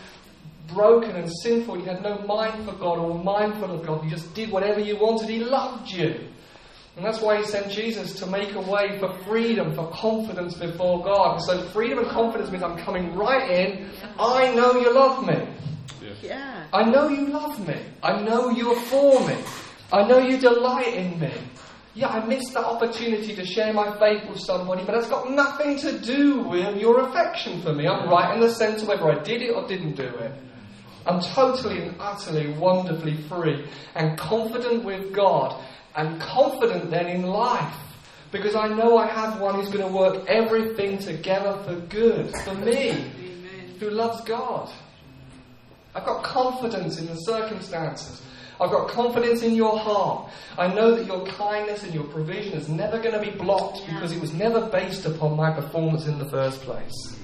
broken 0.67 1.15
and 1.15 1.32
sinful, 1.43 1.78
you 1.78 1.86
had 1.86 2.02
no 2.02 2.17
mind 2.19 2.65
for 2.65 2.73
God 2.73 2.97
or 2.97 3.23
mindful 3.23 3.71
of 3.71 3.86
God, 3.86 4.04
you 4.04 4.10
just 4.10 4.34
did 4.34 4.52
whatever 4.52 4.80
you 4.80 4.97
wanted, 4.97 5.30
He 5.30 5.39
loved 5.39 5.91
you. 5.91 6.28
And 6.97 7.05
that's 7.05 7.21
why 7.21 7.38
He 7.38 7.43
sent 7.43 7.71
Jesus 7.71 8.15
to 8.19 8.25
make 8.25 8.55
a 8.55 8.60
way 8.60 8.97
for 8.99 9.13
freedom, 9.23 9.75
for 9.75 9.88
confidence 9.91 10.55
before 10.55 11.03
God. 11.03 11.36
And 11.36 11.43
so 11.43 11.62
freedom 11.69 11.99
and 11.99 12.07
confidence 12.07 12.49
means 12.49 12.63
I'm 12.63 12.77
coming 12.77 13.15
right 13.15 13.49
in. 13.51 13.88
I 14.19 14.53
know 14.55 14.73
you 14.73 14.91
love 14.91 15.25
me. 15.25 15.47
Yeah. 16.23 16.65
I 16.73 16.83
know 16.83 17.07
you 17.07 17.27
love 17.27 17.65
me. 17.67 17.77
I 18.01 18.19
know 18.23 18.49
you 18.49 18.71
are 18.71 18.81
for 18.81 19.27
me. 19.27 19.38
I 19.93 20.07
know 20.07 20.17
you 20.17 20.38
delight 20.38 20.95
in 20.95 21.19
me. 21.19 21.31
Yeah, 21.93 22.07
I 22.10 22.25
missed 22.25 22.53
that 22.53 22.65
opportunity 22.65 23.36
to 23.36 23.45
share 23.45 23.73
my 23.73 23.97
faith 23.97 24.27
with 24.29 24.39
somebody, 24.39 24.83
but 24.83 24.93
that's 24.93 25.10
got 25.10 25.31
nothing 25.31 25.77
to 25.79 25.97
do 25.99 26.41
with 26.41 26.77
your 26.77 27.07
affection 27.07 27.62
for 27.62 27.73
me. 27.73 27.88
I'm 27.88 28.10
right 28.10 28.36
in 28.36 28.41
the 28.41 28.51
centre 28.51 28.86
whether 28.86 29.10
I 29.10 29.21
did 29.23 29.41
it 29.41 29.51
or 29.51 29.67
didn't 29.67 29.95
do 29.95 30.03
it. 30.03 30.31
I'm 31.07 31.21
totally 31.21 31.81
and 31.81 31.95
utterly 31.99 32.49
wonderfully 32.49 33.15
free 33.23 33.65
and 33.95 34.17
confident 34.17 34.83
with 34.83 35.13
God 35.13 35.63
and 35.95 36.19
confident 36.19 36.91
then 36.91 37.07
in 37.07 37.23
life. 37.23 37.75
Because 38.31 38.55
I 38.55 38.67
know 38.67 38.97
I 38.97 39.07
have 39.07 39.39
one 39.39 39.55
who's 39.55 39.69
going 39.69 39.87
to 39.87 39.93
work 39.93 40.25
everything 40.27 40.97
together 40.97 41.57
for 41.63 41.75
good 41.75 42.35
for 42.43 42.53
me, 42.55 42.89
Amen. 42.89 43.75
who 43.79 43.89
loves 43.89 44.21
God. 44.25 44.69
I've 45.95 46.05
got 46.05 46.23
confidence 46.23 46.99
in 46.99 47.07
the 47.07 47.15
circumstances. 47.15 48.21
I've 48.59 48.71
got 48.71 48.89
confidence 48.89 49.43
in 49.43 49.55
your 49.55 49.77
heart. 49.79 50.29
I 50.57 50.67
know 50.67 50.93
that 50.95 51.05
your 51.05 51.25
kindness 51.25 51.83
and 51.83 51.93
your 51.93 52.03
provision 52.05 52.53
is 52.53 52.67
never 52.67 52.99
going 52.99 53.13
to 53.13 53.21
be 53.31 53.35
blocked 53.37 53.79
Yeah. 53.87 53.93
because 53.93 54.11
it 54.11 54.19
was 54.19 54.33
never 54.33 54.67
based 54.67 55.05
upon 55.05 55.37
my 55.37 55.51
performance 55.51 56.05
in 56.05 56.19
the 56.19 56.29
first 56.29 56.61
place. 56.61 57.15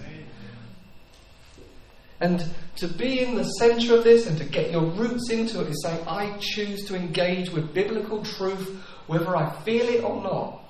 And 2.21 2.45
to 2.77 2.87
be 2.87 3.19
in 3.19 3.35
the 3.35 3.43
centre 3.43 3.95
of 3.95 4.03
this 4.03 4.25
and 4.27 4.37
to 4.37 4.45
get 4.45 4.71
your 4.71 4.83
roots 4.83 5.29
into 5.29 5.61
it 5.61 5.69
is 5.69 5.83
saying, 5.83 6.07
I 6.07 6.37
choose 6.39 6.85
to 6.85 6.95
engage 6.95 7.51
with 7.51 7.73
biblical 7.73 8.23
truth 8.23 8.81
whether 9.07 9.35
I 9.35 9.51
feel 9.63 9.87
it 9.87 10.03
or 10.03 10.21
not. 10.21 10.63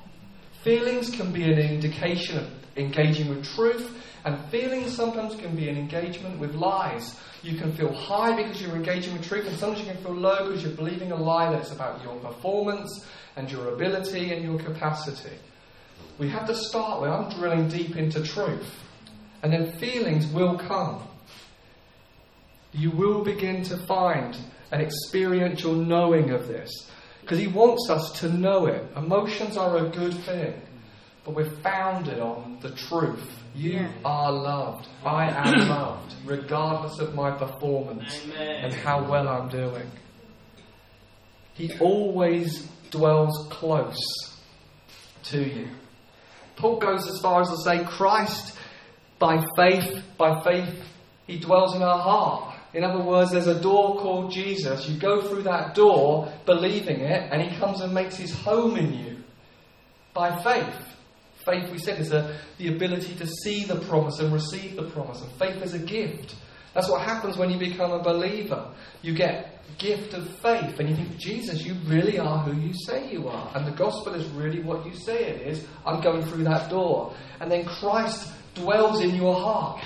Feelings 0.63 1.09
can 1.09 1.31
be 1.31 1.43
an 1.43 1.59
indication 1.59 2.37
of 2.37 2.47
engaging 2.75 3.29
with 3.29 3.45
truth, 3.45 4.01
and 4.25 4.39
feelings 4.49 4.95
sometimes 4.95 5.35
can 5.35 5.55
be 5.55 5.69
an 5.69 5.77
engagement 5.77 6.39
with 6.39 6.55
lies. 6.55 7.19
You 7.41 7.57
can 7.57 7.73
feel 7.73 7.93
high 7.93 8.35
because 8.35 8.61
you're 8.61 8.75
engaging 8.75 9.13
with 9.13 9.27
truth, 9.27 9.47
and 9.47 9.57
sometimes 9.57 9.85
you 9.85 9.93
can 9.93 10.01
feel 10.01 10.15
low 10.15 10.47
because 10.47 10.63
you're 10.63 10.73
believing 10.73 11.11
a 11.11 11.15
lie 11.15 11.51
that's 11.51 11.71
about 11.71 12.01
your 12.03 12.15
performance 12.19 13.05
and 13.35 13.51
your 13.51 13.73
ability 13.73 14.33
and 14.33 14.43
your 14.43 14.57
capacity. 14.57 15.35
We 16.17 16.29
have 16.29 16.47
to 16.47 16.55
start 16.55 17.01
with 17.01 17.11
I'm 17.11 17.29
drilling 17.37 17.67
deep 17.67 17.97
into 17.97 18.23
truth, 18.23 18.73
and 19.41 19.51
then 19.51 19.77
feelings 19.77 20.27
will 20.27 20.57
come. 20.57 21.07
You 22.73 22.91
will 22.91 23.23
begin 23.23 23.63
to 23.63 23.77
find 23.85 24.35
an 24.71 24.81
experiential 24.81 25.73
knowing 25.73 26.31
of 26.31 26.47
this. 26.47 26.69
Because 27.21 27.39
he 27.39 27.47
wants 27.47 27.89
us 27.89 28.11
to 28.19 28.29
know 28.29 28.65
it. 28.65 28.85
Emotions 28.97 29.55
are 29.55 29.77
a 29.77 29.89
good 29.89 30.13
thing, 30.13 30.53
but 31.23 31.35
we're 31.35 31.49
founded 31.61 32.19
on 32.19 32.57
the 32.61 32.71
truth. 32.71 33.39
You 33.55 33.71
Yeah. 33.73 33.91
are 34.03 34.31
loved. 34.31 34.87
I 35.05 35.29
am 35.29 35.69
loved, 35.69 36.13
regardless 36.25 36.99
of 36.99 37.13
my 37.15 37.31
performance 37.31 38.21
Amen. 38.25 38.65
and 38.65 38.73
how 38.73 39.07
well 39.09 39.27
I'm 39.29 39.47
doing. 39.49 39.89
He 41.53 41.71
always 41.79 42.67
dwells 42.89 43.47
close 43.51 44.01
to 45.25 45.43
you. 45.43 45.67
Paul 46.55 46.77
goes 46.77 47.07
as 47.07 47.19
far 47.21 47.41
as 47.41 47.49
to 47.49 47.57
say, 47.57 47.83
Christ, 47.85 48.57
by 49.19 49.45
faith, 49.55 50.03
by 50.17 50.41
faith, 50.43 50.83
he 51.27 51.39
dwells 51.39 51.75
in 51.75 51.81
our 51.81 51.99
heart. 51.99 52.52
In 52.73 52.83
other 52.83 53.03
words, 53.03 53.31
there's 53.31 53.47
a 53.47 53.61
door 53.61 53.99
called 53.99 54.31
Jesus. 54.31 54.89
You 54.89 54.99
go 54.99 55.21
through 55.21 55.43
that 55.43 55.75
door 55.75 56.31
believing 56.45 57.01
it, 57.01 57.31
and 57.31 57.41
he 57.41 57.55
comes 57.57 57.81
and 57.81 57.93
makes 57.93 58.15
his 58.15 58.33
home 58.33 58.77
in 58.77 58.93
you 58.93 59.17
by 60.13 60.41
faith. 60.41 60.75
Faith, 61.45 61.69
we 61.71 61.77
said, 61.77 61.99
is 61.99 62.11
a, 62.11 62.39
the 62.57 62.73
ability 62.73 63.15
to 63.15 63.27
see 63.27 63.65
the 63.65 63.75
promise 63.81 64.19
and 64.19 64.33
receive 64.33 64.75
the 64.75 64.89
promise. 64.89 65.21
And 65.21 65.31
faith 65.33 65.61
is 65.61 65.73
a 65.73 65.79
gift. 65.79 66.35
That's 66.73 66.89
what 66.89 67.01
happens 67.01 67.37
when 67.37 67.51
you 67.51 67.59
become 67.59 67.91
a 67.91 68.01
believer. 68.01 68.73
You 69.01 69.13
get 69.13 69.53
gift 69.77 70.13
of 70.13 70.27
faith, 70.39 70.79
and 70.79 70.89
you 70.89 70.95
think, 70.95 71.17
Jesus, 71.17 71.63
you 71.63 71.75
really 71.85 72.17
are 72.17 72.43
who 72.43 72.59
you 72.59 72.73
say 72.73 73.11
you 73.11 73.27
are. 73.27 73.51
And 73.55 73.67
the 73.67 73.71
gospel 73.71 74.13
is 74.13 74.25
really 74.29 74.61
what 74.61 74.85
you 74.85 74.93
say 74.93 75.25
it 75.25 75.47
is. 75.47 75.67
I'm 75.85 76.01
going 76.01 76.23
through 76.23 76.45
that 76.45 76.69
door. 76.69 77.13
And 77.39 77.51
then 77.51 77.65
Christ 77.65 78.31
dwells 78.55 79.01
in 79.01 79.15
your 79.15 79.35
heart. 79.35 79.83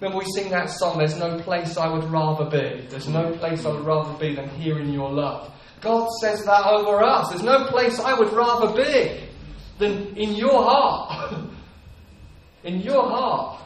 Remember, 0.00 0.18
we 0.24 0.30
sing 0.32 0.50
that 0.50 0.70
song, 0.70 0.98
There's 0.98 1.16
no 1.18 1.38
place 1.40 1.76
I 1.76 1.88
would 1.88 2.04
rather 2.04 2.44
be. 2.44 2.86
There's 2.88 3.08
no 3.08 3.32
place 3.32 3.64
I 3.64 3.70
would 3.70 3.84
rather 3.84 4.16
be 4.18 4.34
than 4.34 4.48
here 4.50 4.78
in 4.78 4.92
your 4.92 5.10
love. 5.10 5.52
God 5.80 6.08
says 6.20 6.44
that 6.44 6.66
over 6.66 7.02
us. 7.02 7.30
There's 7.30 7.42
no 7.42 7.66
place 7.66 7.98
I 7.98 8.18
would 8.18 8.32
rather 8.32 8.74
be 8.76 9.20
than 9.78 10.16
in 10.16 10.34
your 10.34 10.62
heart. 10.62 11.34
in 12.64 12.80
your 12.80 13.08
heart. 13.08 13.62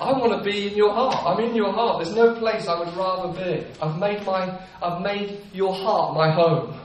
I 0.00 0.12
want 0.12 0.32
to 0.42 0.48
be 0.48 0.68
in 0.68 0.76
your 0.76 0.92
heart. 0.92 1.24
I'm 1.26 1.44
in 1.44 1.56
your 1.56 1.72
heart. 1.72 2.04
There's 2.04 2.14
no 2.14 2.34
place 2.34 2.68
I 2.68 2.78
would 2.78 2.94
rather 2.96 3.32
be. 3.32 3.66
I've 3.82 3.98
made 3.98 4.24
my 4.24 4.60
I've 4.80 5.02
made 5.02 5.40
your 5.52 5.74
heart 5.74 6.14
my 6.14 6.32
home. 6.32 6.78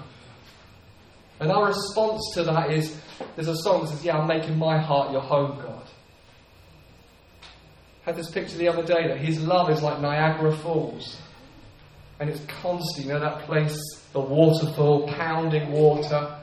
And 1.40 1.52
our 1.52 1.68
response 1.68 2.32
to 2.36 2.44
that 2.46 2.72
is 2.72 3.00
there's 3.36 3.48
a 3.48 3.58
song 3.58 3.82
that 3.82 3.90
says, 3.90 4.06
Yeah, 4.06 4.18
I'm 4.18 4.28
making 4.28 4.58
my 4.58 4.80
heart 4.80 5.12
your 5.12 5.22
home, 5.22 5.60
God. 5.62 5.73
Had 8.06 8.16
this 8.16 8.30
picture 8.30 8.58
the 8.58 8.68
other 8.68 8.84
day 8.84 9.08
that 9.08 9.18
his 9.18 9.42
love 9.42 9.70
is 9.70 9.82
like 9.82 10.02
Niagara 10.02 10.56
Falls. 10.58 11.18
And 12.20 12.30
it's 12.30 12.42
constant, 12.62 13.08
you 13.08 13.14
know, 13.14 13.20
that 13.20 13.44
place, 13.44 13.80
the 14.12 14.20
waterfall, 14.20 15.08
pounding 15.08 15.72
water. 15.72 16.38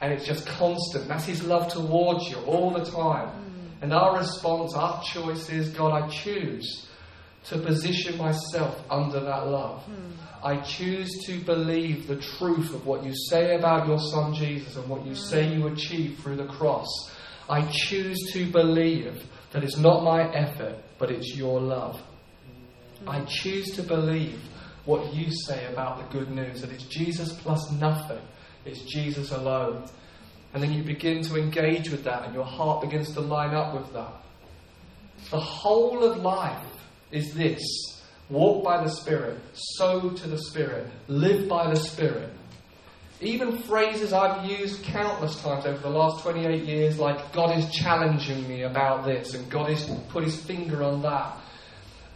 And 0.00 0.12
it's 0.12 0.26
just 0.26 0.46
constant. 0.46 1.08
That's 1.08 1.24
his 1.24 1.44
love 1.44 1.72
towards 1.72 2.28
you 2.28 2.36
all 2.38 2.70
the 2.70 2.84
time. 2.84 3.28
Mm. 3.28 3.82
And 3.82 3.92
our 3.92 4.18
response, 4.18 4.74
our 4.74 5.02
choice 5.02 5.48
is 5.48 5.70
God, 5.70 6.02
I 6.02 6.08
choose 6.08 6.88
to 7.44 7.58
position 7.58 8.18
myself 8.18 8.82
under 8.90 9.20
that 9.20 9.48
love. 9.48 9.84
Mm. 9.88 10.12
I 10.44 10.60
choose 10.60 11.24
to 11.26 11.38
believe 11.38 12.08
the 12.08 12.16
truth 12.16 12.74
of 12.74 12.84
what 12.84 13.04
you 13.04 13.12
say 13.14 13.54
about 13.54 13.86
your 13.86 13.98
son 13.98 14.34
Jesus 14.34 14.76
and 14.76 14.88
what 14.88 15.06
you 15.06 15.14
say 15.14 15.46
mm. 15.46 15.58
you 15.58 15.66
achieved 15.68 16.20
through 16.20 16.36
the 16.36 16.46
cross. 16.46 16.88
I 17.48 17.68
choose 17.70 18.18
to 18.32 18.50
believe 18.50 19.24
that 19.52 19.62
it's 19.62 19.76
not 19.76 20.02
my 20.02 20.32
effort, 20.34 20.76
but 20.98 21.10
it's 21.10 21.36
your 21.36 21.60
love. 21.60 22.00
I 23.06 23.24
choose 23.24 23.70
to 23.76 23.82
believe 23.82 24.40
what 24.84 25.14
you 25.14 25.30
say 25.46 25.66
about 25.72 25.98
the 25.98 26.18
good 26.18 26.30
news 26.30 26.60
that 26.60 26.70
it's 26.70 26.84
Jesus 26.84 27.32
plus 27.32 27.70
nothing, 27.72 28.20
it's 28.64 28.80
Jesus 28.82 29.30
alone. 29.30 29.84
And 30.54 30.62
then 30.62 30.72
you 30.72 30.82
begin 30.82 31.22
to 31.22 31.36
engage 31.36 31.90
with 31.90 32.04
that, 32.04 32.24
and 32.24 32.34
your 32.34 32.44
heart 32.44 32.82
begins 32.82 33.12
to 33.14 33.20
line 33.20 33.54
up 33.54 33.74
with 33.74 33.92
that. 33.94 34.12
The 35.30 35.40
whole 35.40 36.04
of 36.04 36.18
life 36.18 36.66
is 37.10 37.32
this 37.34 37.62
walk 38.28 38.64
by 38.64 38.82
the 38.82 38.90
Spirit, 38.90 39.38
sow 39.52 40.10
to 40.10 40.28
the 40.28 40.38
Spirit, 40.38 40.86
live 41.08 41.48
by 41.48 41.70
the 41.70 41.76
Spirit. 41.76 42.30
Even 43.22 43.58
phrases 43.58 44.12
I've 44.12 44.44
used 44.50 44.82
countless 44.82 45.40
times 45.40 45.64
over 45.64 45.78
the 45.78 45.88
last 45.88 46.22
28 46.22 46.64
years, 46.64 46.98
like 46.98 47.32
God 47.32 47.56
is 47.56 47.70
challenging 47.70 48.48
me 48.48 48.62
about 48.62 49.04
this 49.04 49.34
and 49.34 49.48
God 49.48 49.70
has 49.70 49.88
put 50.08 50.24
his 50.24 50.34
finger 50.42 50.82
on 50.82 51.02
that, 51.02 51.38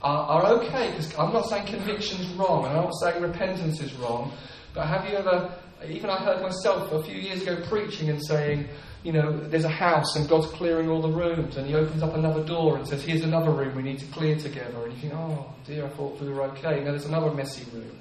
are, 0.02 0.42
are 0.42 0.46
okay 0.54 0.90
because 0.90 1.16
I'm 1.16 1.32
not 1.32 1.48
saying 1.48 1.68
conviction's 1.68 2.28
wrong 2.34 2.64
and 2.66 2.76
I'm 2.76 2.84
not 2.84 2.94
saying 3.00 3.22
repentance 3.22 3.80
is 3.80 3.94
wrong. 3.94 4.32
But 4.74 4.88
have 4.88 5.08
you 5.08 5.16
ever, 5.16 5.54
even 5.88 6.10
I 6.10 6.24
heard 6.24 6.42
myself 6.42 6.90
a 6.90 7.02
few 7.04 7.16
years 7.16 7.42
ago 7.42 7.62
preaching 7.68 8.10
and 8.10 8.20
saying, 8.26 8.68
you 9.04 9.12
know, 9.12 9.38
there's 9.48 9.64
a 9.64 9.68
house 9.68 10.16
and 10.16 10.28
God's 10.28 10.48
clearing 10.48 10.88
all 10.88 11.00
the 11.00 11.08
rooms, 11.08 11.56
and 11.56 11.64
He 11.64 11.76
opens 11.76 12.02
up 12.02 12.14
another 12.14 12.44
door 12.44 12.76
and 12.76 12.88
says, 12.88 13.04
Here's 13.04 13.22
another 13.22 13.52
room 13.52 13.76
we 13.76 13.84
need 13.84 14.00
to 14.00 14.06
clear 14.06 14.36
together. 14.36 14.84
And 14.84 14.92
you 14.94 14.98
think, 14.98 15.14
Oh 15.14 15.54
dear, 15.64 15.86
I 15.86 15.88
thought 15.90 16.20
we 16.20 16.28
were 16.28 16.42
okay. 16.42 16.80
Now 16.80 16.90
there's 16.90 17.06
another 17.06 17.30
messy 17.30 17.64
room. 17.70 17.96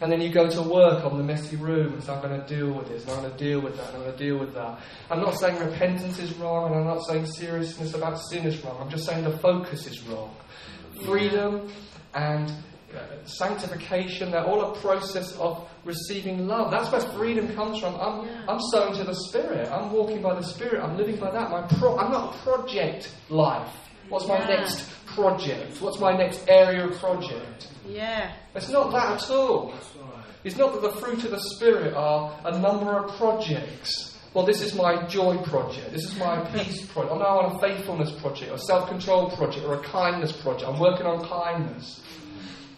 And 0.00 0.12
then 0.12 0.20
you 0.20 0.30
go 0.32 0.48
to 0.48 0.62
work 0.62 1.04
on 1.04 1.16
the 1.18 1.24
messy 1.24 1.56
room 1.56 1.94
and 1.94 2.02
say, 2.04 2.12
I'm 2.12 2.22
going 2.22 2.40
to 2.40 2.46
deal 2.46 2.70
with 2.72 2.88
this, 2.88 3.02
and 3.02 3.12
I'm 3.12 3.20
going 3.22 3.32
to 3.32 3.38
deal 3.44 3.60
with 3.60 3.76
that, 3.76 3.88
and 3.88 3.96
I'm 3.96 4.02
going 4.04 4.16
to 4.16 4.24
deal 4.24 4.38
with 4.38 4.54
that. 4.54 4.78
I'm 5.10 5.20
not 5.20 5.38
saying 5.38 5.58
repentance 5.58 6.18
is 6.20 6.32
wrong, 6.34 6.70
and 6.70 6.80
I'm 6.80 6.86
not 6.86 7.02
saying 7.06 7.26
seriousness 7.26 7.94
about 7.94 8.18
sin 8.30 8.46
is 8.46 8.62
wrong. 8.64 8.78
I'm 8.80 8.90
just 8.90 9.06
saying 9.06 9.24
the 9.24 9.36
focus 9.38 9.86
is 9.88 10.00
wrong. 10.04 10.34
Freedom 11.04 11.68
and 12.14 12.50
uh, 12.94 13.24
sanctification, 13.24 14.30
they're 14.30 14.44
all 14.44 14.72
a 14.72 14.80
process 14.80 15.32
of 15.36 15.68
receiving 15.84 16.46
love. 16.46 16.70
That's 16.70 16.90
where 16.90 17.00
freedom 17.18 17.52
comes 17.54 17.80
from. 17.80 17.94
I'm, 17.96 18.26
Yeah. 18.26 18.44
I'm 18.48 18.60
sown 18.72 18.94
to 18.96 19.04
the 19.04 19.14
Spirit. 19.28 19.68
I'm 19.70 19.92
walking 19.92 20.22
by 20.22 20.34
the 20.34 20.42
Spirit. 20.42 20.82
I'm 20.82 20.96
living 20.96 21.16
by 21.16 21.30
that. 21.30 21.50
My 21.50 21.62
pro- 21.78 21.98
I'm 21.98 22.10
not 22.12 22.34
a 22.34 22.38
project 22.38 23.12
life. 23.28 23.70
What's 24.08 24.26
my 24.26 24.38
Yeah. 24.38 24.46
next 24.46 24.88
project? 25.18 25.80
What's 25.82 25.98
my 25.98 26.16
next 26.16 26.44
area 26.48 26.86
of 26.86 26.96
project? 26.98 27.68
Yeah. 27.86 28.32
It's 28.54 28.70
not 28.70 28.92
that 28.92 29.22
at 29.22 29.30
all. 29.30 29.74
It's 30.44 30.56
not 30.56 30.72
that 30.74 30.82
the 30.82 31.00
fruit 31.00 31.24
of 31.24 31.32
the 31.32 31.40
Spirit 31.40 31.94
are 31.94 32.38
a 32.44 32.58
number 32.58 32.96
of 32.96 33.16
projects. 33.16 34.16
Well, 34.34 34.46
this 34.46 34.62
is 34.62 34.74
my 34.74 35.04
joy 35.06 35.38
project. 35.38 35.90
This 35.92 36.04
is 36.04 36.16
my 36.16 36.44
peace 36.54 36.86
project. 36.86 37.12
I'm 37.12 37.18
now 37.18 37.40
on 37.40 37.56
a 37.56 37.58
faithfulness 37.58 38.12
project, 38.20 38.52
or 38.52 38.54
a 38.54 38.58
self 38.58 38.88
control 38.88 39.30
project, 39.30 39.64
or 39.66 39.74
a 39.74 39.82
kindness 39.82 40.32
project. 40.32 40.68
I'm 40.70 40.78
working 40.78 41.06
on 41.06 41.26
kindness. 41.26 42.02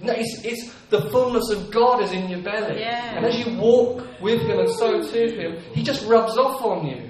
No, 0.02 0.14
it's, 0.16 0.42
it's 0.44 0.72
the 0.88 1.10
fullness 1.10 1.50
of 1.50 1.70
God 1.70 2.02
is 2.02 2.12
in 2.12 2.30
your 2.30 2.40
belly. 2.40 2.80
Yeah. 2.80 3.16
And 3.16 3.26
as 3.26 3.38
you 3.38 3.58
walk 3.58 4.06
with 4.22 4.40
Him 4.40 4.58
and 4.58 4.70
so 4.70 5.02
to 5.02 5.28
Him, 5.28 5.62
He 5.74 5.82
just 5.82 6.06
rubs 6.06 6.38
off 6.38 6.62
on 6.62 6.86
you. 6.86 7.09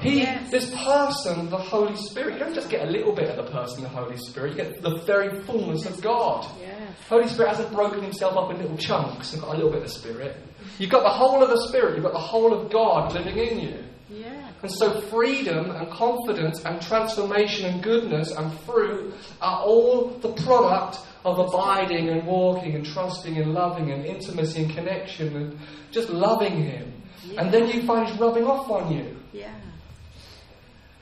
He, 0.00 0.20
Yes. 0.20 0.50
this 0.50 0.70
person, 0.84 1.50
the 1.50 1.58
Holy 1.58 1.96
Spirit, 1.96 2.34
you 2.34 2.38
don't 2.40 2.54
just 2.54 2.70
get 2.70 2.86
a 2.86 2.90
little 2.90 3.14
bit 3.14 3.28
of 3.30 3.36
the 3.44 3.50
person, 3.50 3.82
the 3.82 3.88
Holy 3.88 4.16
Spirit, 4.16 4.50
you 4.50 4.56
get 4.56 4.82
the 4.82 4.96
very 5.06 5.40
fullness 5.42 5.86
of 5.86 6.00
God. 6.00 6.46
Yes. 6.60 6.78
Holy 7.08 7.28
Spirit 7.28 7.50
hasn't 7.50 7.72
broken 7.72 8.02
himself 8.02 8.36
up 8.36 8.50
in 8.50 8.58
little 8.60 8.76
chunks 8.76 9.32
and 9.32 9.42
got 9.42 9.54
a 9.54 9.56
little 9.56 9.70
bit 9.70 9.82
of 9.82 9.90
spirit. 9.90 10.36
You've 10.78 10.90
got 10.90 11.02
the 11.02 11.10
whole 11.10 11.42
of 11.42 11.50
the 11.50 11.68
Spirit, 11.68 11.94
you've 11.94 12.04
got 12.04 12.12
the 12.12 12.18
whole 12.18 12.52
of 12.54 12.70
God 12.70 13.12
living 13.12 13.36
in 13.36 13.60
you. 13.60 13.84
Yeah. 14.08 14.48
And 14.62 14.70
so 14.72 15.00
freedom 15.02 15.70
and 15.70 15.90
confidence 15.90 16.64
and 16.64 16.80
transformation 16.82 17.66
and 17.66 17.82
goodness 17.82 18.30
and 18.32 18.52
fruit 18.60 19.14
are 19.40 19.62
all 19.62 20.08
the 20.20 20.32
product 20.32 20.98
of 21.24 21.38
abiding 21.38 22.08
and 22.08 22.26
walking 22.26 22.74
and 22.74 22.84
trusting 22.84 23.36
and 23.36 23.52
loving 23.54 23.90
and 23.92 24.04
intimacy 24.04 24.62
and 24.64 24.74
connection 24.74 25.36
and 25.36 25.58
just 25.90 26.08
loving 26.10 26.62
Him. 26.62 26.92
And 27.38 27.52
then 27.52 27.68
you 27.68 27.82
find 27.86 28.08
He's 28.08 28.18
rubbing 28.18 28.44
off 28.44 28.70
on 28.70 28.92
you. 28.92 29.16
Yeah. 29.32 29.52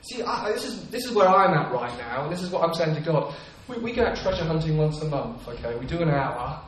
See, 0.09 0.23
I, 0.23 0.51
this 0.51 0.65
is 0.65 0.89
this 0.89 1.05
is 1.05 1.11
where 1.11 1.27
I'm 1.27 1.53
at 1.53 1.71
right 1.71 1.95
now, 1.99 2.23
and 2.23 2.31
this 2.31 2.41
is 2.41 2.49
what 2.49 2.63
I'm 2.63 2.73
saying 2.73 2.95
to 2.95 3.01
God. 3.01 3.35
We, 3.67 3.77
we 3.77 3.91
go 3.93 4.05
out 4.05 4.17
treasure 4.17 4.43
hunting 4.43 4.75
once 4.75 4.99
a 5.01 5.07
month, 5.07 5.47
okay? 5.47 5.77
We 5.77 5.85
do 5.85 6.01
an 6.01 6.09
hour, 6.09 6.63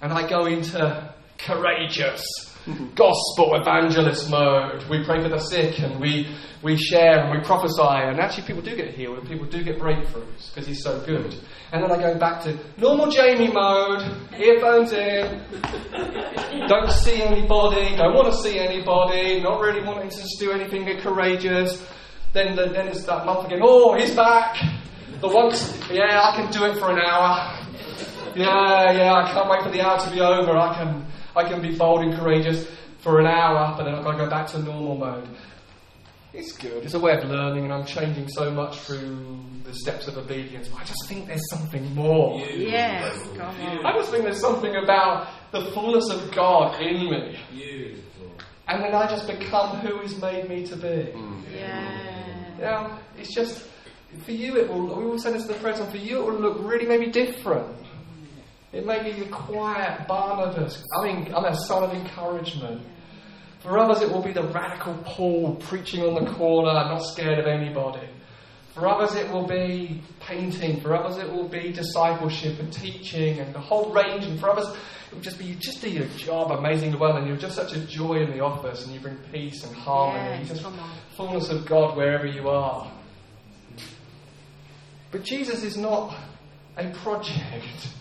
and 0.00 0.12
I 0.12 0.28
go 0.28 0.46
into 0.46 1.12
courageous 1.38 2.22
gospel 2.94 3.56
evangelist 3.60 4.30
mode. 4.30 4.88
We 4.88 5.04
pray 5.04 5.20
for 5.20 5.28
the 5.28 5.40
sick, 5.40 5.80
and 5.80 6.00
we 6.00 6.32
we 6.62 6.76
share 6.76 7.18
and 7.18 7.36
we 7.36 7.44
prophesy, 7.44 7.82
and 7.82 8.20
actually 8.20 8.46
people 8.46 8.62
do 8.62 8.76
get 8.76 8.94
healed, 8.94 9.18
and 9.18 9.26
people 9.26 9.46
do 9.46 9.64
get 9.64 9.80
breakthroughs 9.80 10.54
because 10.54 10.68
He's 10.68 10.84
so 10.84 11.04
good. 11.04 11.34
And 11.72 11.82
then 11.82 11.90
I 11.90 11.96
go 11.96 12.16
back 12.16 12.44
to 12.44 12.56
normal 12.76 13.10
Jamie 13.10 13.50
mode, 13.50 14.02
earphones 14.38 14.92
in, 14.92 15.42
don't 16.68 16.90
see 16.92 17.22
anybody, 17.22 17.96
don't 17.96 18.14
want 18.14 18.32
to 18.32 18.38
see 18.40 18.56
anybody, 18.56 19.40
not 19.40 19.60
really 19.60 19.84
wanting 19.84 20.10
to 20.10 20.22
do 20.38 20.52
anything, 20.52 20.86
courageous. 21.00 21.84
Then, 22.32 22.54
the, 22.54 22.66
then 22.66 22.88
it's 22.88 23.04
that 23.04 23.26
month 23.26 23.46
again, 23.46 23.60
oh, 23.62 23.94
he's 23.94 24.14
back. 24.14 24.56
The 25.20 25.28
once, 25.28 25.76
yeah, 25.90 26.22
I 26.22 26.36
can 26.36 26.50
do 26.52 26.64
it 26.64 26.78
for 26.78 26.90
an 26.90 26.98
hour. 26.98 27.58
Yeah, 28.36 28.92
yeah, 28.92 29.12
I 29.12 29.32
can't 29.32 29.50
wait 29.50 29.62
for 29.62 29.70
the 29.70 29.80
hour 29.80 29.98
to 30.00 30.10
be 30.10 30.20
over. 30.20 30.56
I 30.56 30.74
can, 30.74 31.06
I 31.34 31.48
can 31.48 31.60
be 31.60 31.76
bold 31.76 32.02
and 32.02 32.14
courageous 32.14 32.70
for 32.98 33.18
an 33.18 33.26
hour, 33.26 33.74
but 33.76 33.84
then 33.84 33.94
I've 33.94 34.04
got 34.04 34.12
to 34.12 34.18
go 34.18 34.30
back 34.30 34.46
to 34.48 34.58
normal 34.60 34.96
mode. 34.96 35.28
It's 36.32 36.52
good. 36.52 36.84
It's 36.84 36.94
a 36.94 37.00
way 37.00 37.12
of 37.18 37.24
learning, 37.24 37.64
and 37.64 37.72
I'm 37.72 37.84
changing 37.84 38.28
so 38.28 38.52
much 38.52 38.78
through 38.80 39.40
the 39.64 39.74
steps 39.74 40.06
of 40.06 40.16
obedience. 40.16 40.68
But 40.68 40.82
I 40.82 40.84
just 40.84 41.08
think 41.08 41.26
there's 41.26 41.50
something 41.50 41.92
more. 41.92 42.40
Yes. 42.40 43.20
Come 43.36 43.60
on. 43.60 43.84
I 43.84 43.92
just 43.98 44.12
think 44.12 44.22
there's 44.22 44.40
something 44.40 44.76
about 44.76 45.26
the 45.50 45.72
fullness 45.72 46.08
of 46.10 46.30
God 46.32 46.80
in 46.80 47.10
me. 47.10 47.36
Beautiful. 47.50 48.30
And 48.68 48.84
then 48.84 48.94
I 48.94 49.08
just 49.08 49.26
become 49.26 49.78
who 49.78 50.00
He's 50.02 50.20
made 50.20 50.48
me 50.48 50.64
to 50.68 50.76
be. 50.76 51.12
Yeah. 51.52 52.09
You 52.60 52.66
know, 52.66 52.98
it's 53.16 53.34
just, 53.34 53.64
for 54.22 54.32
you 54.32 54.58
it 54.58 54.68
will, 54.68 54.94
we 54.94 55.04
will 55.04 55.18
send 55.18 55.34
this 55.34 55.46
to 55.46 55.54
the 55.54 55.58
present, 55.60 55.90
for 55.90 55.96
you 55.96 56.18
it 56.18 56.24
will 56.26 56.40
look 56.40 56.58
really 56.60 56.84
maybe 56.84 57.10
different. 57.10 57.74
It 58.70 58.84
may 58.84 59.02
be 59.02 59.18
the 59.18 59.30
quiet 59.30 60.06
Barnabas, 60.06 60.84
I 61.00 61.06
mean, 61.06 61.34
I'm 61.34 61.46
a 61.46 61.56
son 61.56 61.84
of 61.84 61.94
encouragement. 61.94 62.82
For 63.60 63.78
others 63.78 64.02
it 64.02 64.10
will 64.10 64.22
be 64.22 64.32
the 64.32 64.42
radical 64.42 64.92
Paul 65.06 65.56
preaching 65.56 66.02
on 66.02 66.22
the 66.22 66.30
corner, 66.32 66.74
not 66.74 67.02
scared 67.02 67.38
of 67.38 67.46
anybody. 67.46 68.06
For 68.74 68.86
others 68.86 69.14
it 69.16 69.30
will 69.30 69.46
be 69.46 70.02
painting. 70.20 70.80
For 70.80 70.94
others 70.94 71.18
it 71.18 71.30
will 71.30 71.48
be 71.48 71.72
discipleship 71.72 72.58
and 72.60 72.72
teaching 72.72 73.40
and 73.40 73.54
the 73.54 73.60
whole 73.60 73.92
range. 73.92 74.24
And 74.24 74.38
for 74.38 74.50
others 74.50 74.68
it 74.68 75.14
will 75.14 75.22
just 75.22 75.38
be 75.38 75.44
you 75.46 75.56
just 75.56 75.80
do 75.80 75.90
your 75.90 76.06
job 76.16 76.52
amazingly 76.52 76.98
well 76.98 77.16
and 77.16 77.26
you're 77.26 77.36
just 77.36 77.56
such 77.56 77.72
a 77.72 77.80
joy 77.86 78.22
in 78.22 78.30
the 78.30 78.40
office 78.40 78.84
and 78.84 78.94
you 78.94 79.00
bring 79.00 79.16
peace 79.32 79.64
and 79.64 79.74
harmony. 79.74 80.44
Yes, 80.44 80.60
just 80.60 80.66
fullness 81.16 81.50
of 81.50 81.66
God 81.66 81.96
wherever 81.96 82.26
you 82.26 82.48
are. 82.48 82.90
But 85.10 85.24
Jesus 85.24 85.64
is 85.64 85.76
not 85.76 86.16
a 86.76 86.90
project. 86.90 87.88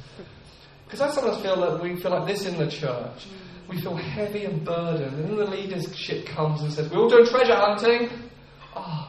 Because 0.85 1.01
I 1.01 1.11
sometimes 1.11 1.43
feel 1.43 1.55
that 1.61 1.83
we 1.83 2.01
feel 2.01 2.09
like 2.09 2.27
this 2.27 2.47
in 2.47 2.57
the 2.57 2.67
church. 2.67 3.27
We 3.67 3.79
feel 3.79 3.95
heavy 3.95 4.45
and 4.45 4.65
burdened, 4.65 5.13
and 5.19 5.29
then 5.29 5.35
the 5.35 5.45
leadership 5.45 6.25
comes 6.25 6.61
and 6.61 6.73
says, 6.73 6.89
We're 6.89 6.97
all 7.01 7.09
doing 7.09 7.27
treasure 7.27 7.53
hunting. 7.53 8.09
Ah, 8.75 9.08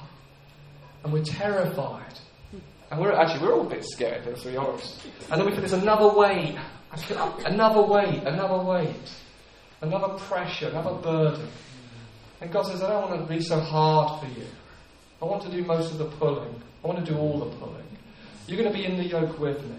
and 1.03 1.13
we're 1.13 1.25
terrified. 1.25 2.15
And 2.91 3.01
we're 3.01 3.13
actually 3.13 3.47
we're 3.47 3.55
all 3.55 3.67
a 3.67 3.71
bit 3.71 3.85
scared, 3.85 4.27
let's 4.27 4.45
be 4.45 4.57
honest. 4.57 5.07
And 5.31 5.41
then 5.41 5.47
we 5.47 5.53
feel 5.53 5.61
there's 5.61 5.73
another 5.73 6.09
weight, 6.09 6.59
uh, 6.93 7.33
another 7.45 7.83
weight, 7.83 8.23
another 8.25 8.65
weight, 8.65 9.13
another 9.81 10.19
pressure, 10.19 10.69
another 10.69 10.95
burden. 11.01 11.49
And 12.41 12.51
God 12.51 12.67
says, 12.67 12.83
I 12.83 12.89
don't 12.89 13.09
want 13.09 13.29
to 13.29 13.33
be 13.33 13.41
so 13.43 13.61
hard 13.61 14.21
for 14.21 14.27
you. 14.41 14.47
I 15.23 15.27
want 15.27 15.43
to 15.43 15.51
do 15.51 15.63
most 15.63 15.93
of 15.93 15.99
the 15.99 16.07
pulling. 16.07 16.61
I 16.83 16.87
want 16.87 17.05
to 17.05 17.13
do 17.13 17.17
all 17.19 17.39
the 17.39 17.57
pulling. 17.57 17.85
You're 18.47 18.59
going 18.59 18.73
to 18.73 18.77
be 18.77 18.85
in 18.85 18.97
the 18.97 19.05
yoke 19.05 19.39
with 19.39 19.63
me. 19.63 19.77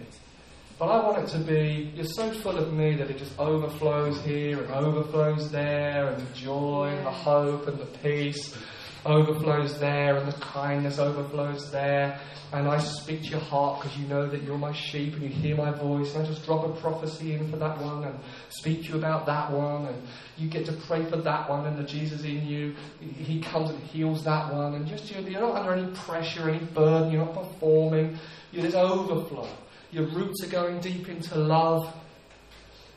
But 0.79 0.85
I 0.85 1.05
want 1.05 1.27
it 1.27 1.31
to 1.33 1.39
be, 1.39 1.91
you're 1.95 2.05
so 2.05 2.31
full 2.31 2.57
of 2.57 2.73
me 2.73 2.95
that 2.95 3.09
it 3.09 3.17
just 3.17 3.37
overflows 3.37 4.19
here 4.21 4.63
and 4.63 4.71
overflows 4.71 5.51
there, 5.51 6.07
and 6.07 6.25
the 6.25 6.33
joy 6.33 6.93
and 6.95 7.05
the 7.05 7.11
hope 7.11 7.67
and 7.67 7.77
the 7.77 7.85
peace 7.85 8.57
overflows 9.05 9.79
there, 9.79 10.17
and 10.17 10.31
the 10.31 10.37
kindness 10.39 10.99
overflows 10.99 11.71
there. 11.71 12.19
And 12.53 12.67
I 12.67 12.79
speak 12.79 13.21
to 13.23 13.27
your 13.29 13.39
heart 13.39 13.81
because 13.81 13.97
you 13.97 14.07
know 14.07 14.27
that 14.27 14.43
you're 14.43 14.57
my 14.57 14.73
sheep 14.73 15.13
and 15.13 15.23
you 15.23 15.29
hear 15.29 15.55
my 15.55 15.71
voice. 15.71 16.13
And 16.13 16.25
I 16.25 16.27
just 16.27 16.45
drop 16.45 16.65
a 16.65 16.81
prophecy 16.81 17.33
in 17.33 17.49
for 17.49 17.55
that 17.57 17.77
one 17.79 18.03
and 18.03 18.19
speak 18.49 18.83
to 18.83 18.89
you 18.89 18.95
about 18.97 19.25
that 19.27 19.49
one. 19.51 19.85
And 19.85 20.03
you 20.37 20.49
get 20.49 20.65
to 20.65 20.73
pray 20.73 21.05
for 21.05 21.15
that 21.15 21.49
one 21.49 21.65
and 21.65 21.77
the 21.77 21.83
Jesus 21.83 22.23
in 22.25 22.45
you. 22.45 22.75
He 22.99 23.39
comes 23.39 23.69
and 23.69 23.79
heals 23.79 24.25
that 24.25 24.53
one. 24.53 24.73
And 24.73 24.85
just 24.85 25.09
you're 25.09 25.39
not 25.39 25.55
under 25.55 25.73
any 25.73 25.95
pressure, 25.95 26.49
any 26.49 26.65
burden. 26.65 27.11
You're 27.11 27.25
not 27.25 27.35
performing. 27.35 28.19
You're 28.51 28.75
overflow. 28.75 29.47
Your 29.91 30.07
roots 30.07 30.43
are 30.43 30.49
going 30.49 30.81
deep 30.81 31.07
into 31.07 31.35
love. 31.35 31.93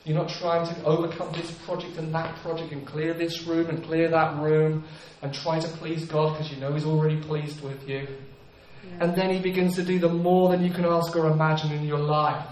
You're 0.05 0.17
not 0.17 0.29
trying 0.29 0.67
to 0.67 0.83
overcome 0.83 1.31
this 1.33 1.51
project 1.65 1.97
and 1.97 2.13
that 2.13 2.35
project 2.37 2.71
and 2.71 2.85
clear 2.85 3.13
this 3.13 3.47
room 3.47 3.69
and 3.69 3.83
clear 3.83 4.07
that 4.07 4.39
room 4.39 4.83
and 5.23 5.33
try 5.33 5.59
to 5.59 5.67
please 5.67 6.05
God 6.05 6.33
because 6.33 6.51
you 6.51 6.57
know 6.61 6.73
He's 6.73 6.85
already 6.85 7.19
pleased 7.19 7.61
with 7.61 7.89
you. 7.89 8.07
Yeah. 8.07 9.03
And 9.03 9.15
then 9.15 9.31
He 9.31 9.39
begins 9.39 9.75
to 9.75 9.83
do 9.83 9.97
the 9.97 10.09
more 10.09 10.49
than 10.49 10.63
you 10.63 10.71
can 10.71 10.85
ask 10.85 11.15
or 11.15 11.25
imagine 11.25 11.71
in 11.71 11.83
your 11.83 11.97
life. 11.97 12.45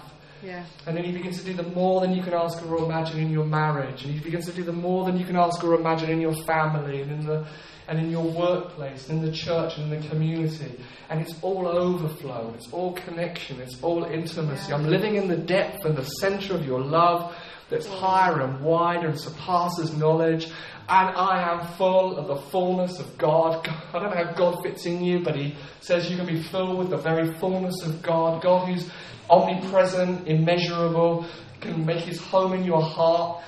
Yeah. 0.44 0.66
And 0.88 0.98
then 0.98 1.04
He 1.04 1.12
begins 1.12 1.40
to 1.40 1.46
do 1.46 1.54
the 1.54 1.70
more 1.70 2.02
than 2.02 2.12
you 2.14 2.24
can 2.24 2.34
ask 2.34 2.60
or 2.66 2.78
imagine 2.84 3.20
in 3.20 3.32
your 3.32 3.46
marriage. 3.46 4.04
And 4.04 4.12
He 4.12 4.20
begins 4.20 4.46
to 4.48 4.52
do 4.52 4.64
the 4.64 4.74
more 4.74 5.06
than 5.06 5.18
you 5.18 5.26
can 5.26 5.36
ask 5.36 5.64
or 5.64 5.76
imagine 5.76 6.10
in 6.10 6.22
your 6.22 6.36
family 6.46 7.04
and 7.04 7.12
in 7.12 7.26
the 7.28 7.46
and 7.88 8.00
in 8.00 8.10
your 8.10 8.24
workplace, 8.24 9.10
in 9.10 9.22
the 9.22 9.32
church, 9.32 9.78
and 9.78 9.92
in 9.92 10.02
the 10.02 10.08
community. 10.08 10.80
And 11.10 11.22
it's 11.22 11.36
all 11.42 11.68
overflow, 11.68 12.54
it's 12.56 12.72
all 12.72 12.94
connection, 12.94 13.60
it's 13.60 13.82
all 13.82 14.06
intimacy. 14.06 14.74
I'm 14.74 14.88
living 14.88 15.16
in 15.16 15.28
the 15.28 15.38
depth 15.38 15.86
and 15.86 15.96
the 15.96 16.06
center 16.06 16.56
of 16.56 16.66
your 16.66 16.80
love 16.80 17.36
that's 17.70 17.88
higher 17.88 18.42
and 18.42 18.62
wider 18.64 19.08
and 19.08 19.20
surpasses 19.20 19.96
knowledge. 19.96 20.46
And 20.90 21.16
I 21.16 21.54
am 21.54 21.68
full 21.76 22.18
of 22.18 22.28
the 22.28 22.36
fullness 22.36 23.00
of 23.00 23.18
God. 23.18 23.68
I 23.94 24.00
don't 24.00 24.12
know 24.12 24.24
how 24.24 24.34
God 24.34 24.64
fits 24.64 24.86
in 24.86 25.04
you, 25.04 25.24
but 25.24 25.36
He 25.36 25.56
says 25.80 26.10
you 26.10 26.18
can 26.18 26.26
be 26.26 26.42
filled 26.42 26.78
with 26.78 26.90
the 26.90 26.98
very 26.98 27.34
fullness 27.36 27.82
of 27.84 28.02
God. 28.02 28.42
God 28.44 28.68
who's 28.68 28.90
omnipresent, 29.30 30.28
immeasurable, 30.28 31.26
can 31.62 31.86
make 31.86 32.02
His 32.02 32.20
home 32.20 32.54
in 32.54 32.64
your 32.64 32.82
heart. 32.82 33.44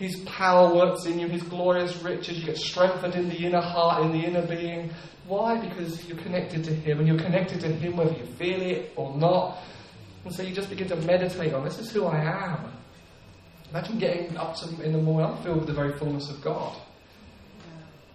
His 0.00 0.16
power 0.20 0.74
works 0.74 1.04
in 1.04 1.18
you, 1.18 1.28
His 1.28 1.42
glorious 1.42 1.94
riches. 2.02 2.38
You 2.38 2.46
get 2.46 2.56
strengthened 2.56 3.14
in 3.14 3.28
the 3.28 3.36
inner 3.36 3.60
heart, 3.60 4.02
in 4.02 4.12
the 4.12 4.26
inner 4.26 4.46
being. 4.46 4.90
Why? 5.26 5.60
Because 5.60 6.08
you're 6.08 6.16
connected 6.16 6.64
to 6.64 6.74
Him, 6.74 7.00
and 7.00 7.06
you're 7.06 7.18
connected 7.18 7.60
to 7.60 7.68
Him 7.68 7.98
whether 7.98 8.12
you 8.12 8.24
feel 8.24 8.62
it 8.62 8.92
or 8.96 9.14
not. 9.18 9.58
And 10.24 10.34
so 10.34 10.42
you 10.42 10.54
just 10.54 10.70
begin 10.70 10.88
to 10.88 10.96
meditate 10.96 11.52
on 11.52 11.64
this 11.64 11.78
is 11.78 11.90
who 11.92 12.06
I 12.06 12.18
am. 12.18 12.72
Imagine 13.68 13.98
getting 13.98 14.38
up 14.38 14.56
to, 14.56 14.82
in 14.82 14.94
the 14.94 14.98
morning, 14.98 15.30
I'm 15.30 15.42
filled 15.42 15.58
with 15.58 15.66
the 15.66 15.74
very 15.74 15.92
fullness 15.98 16.30
of 16.30 16.40
God. 16.40 16.74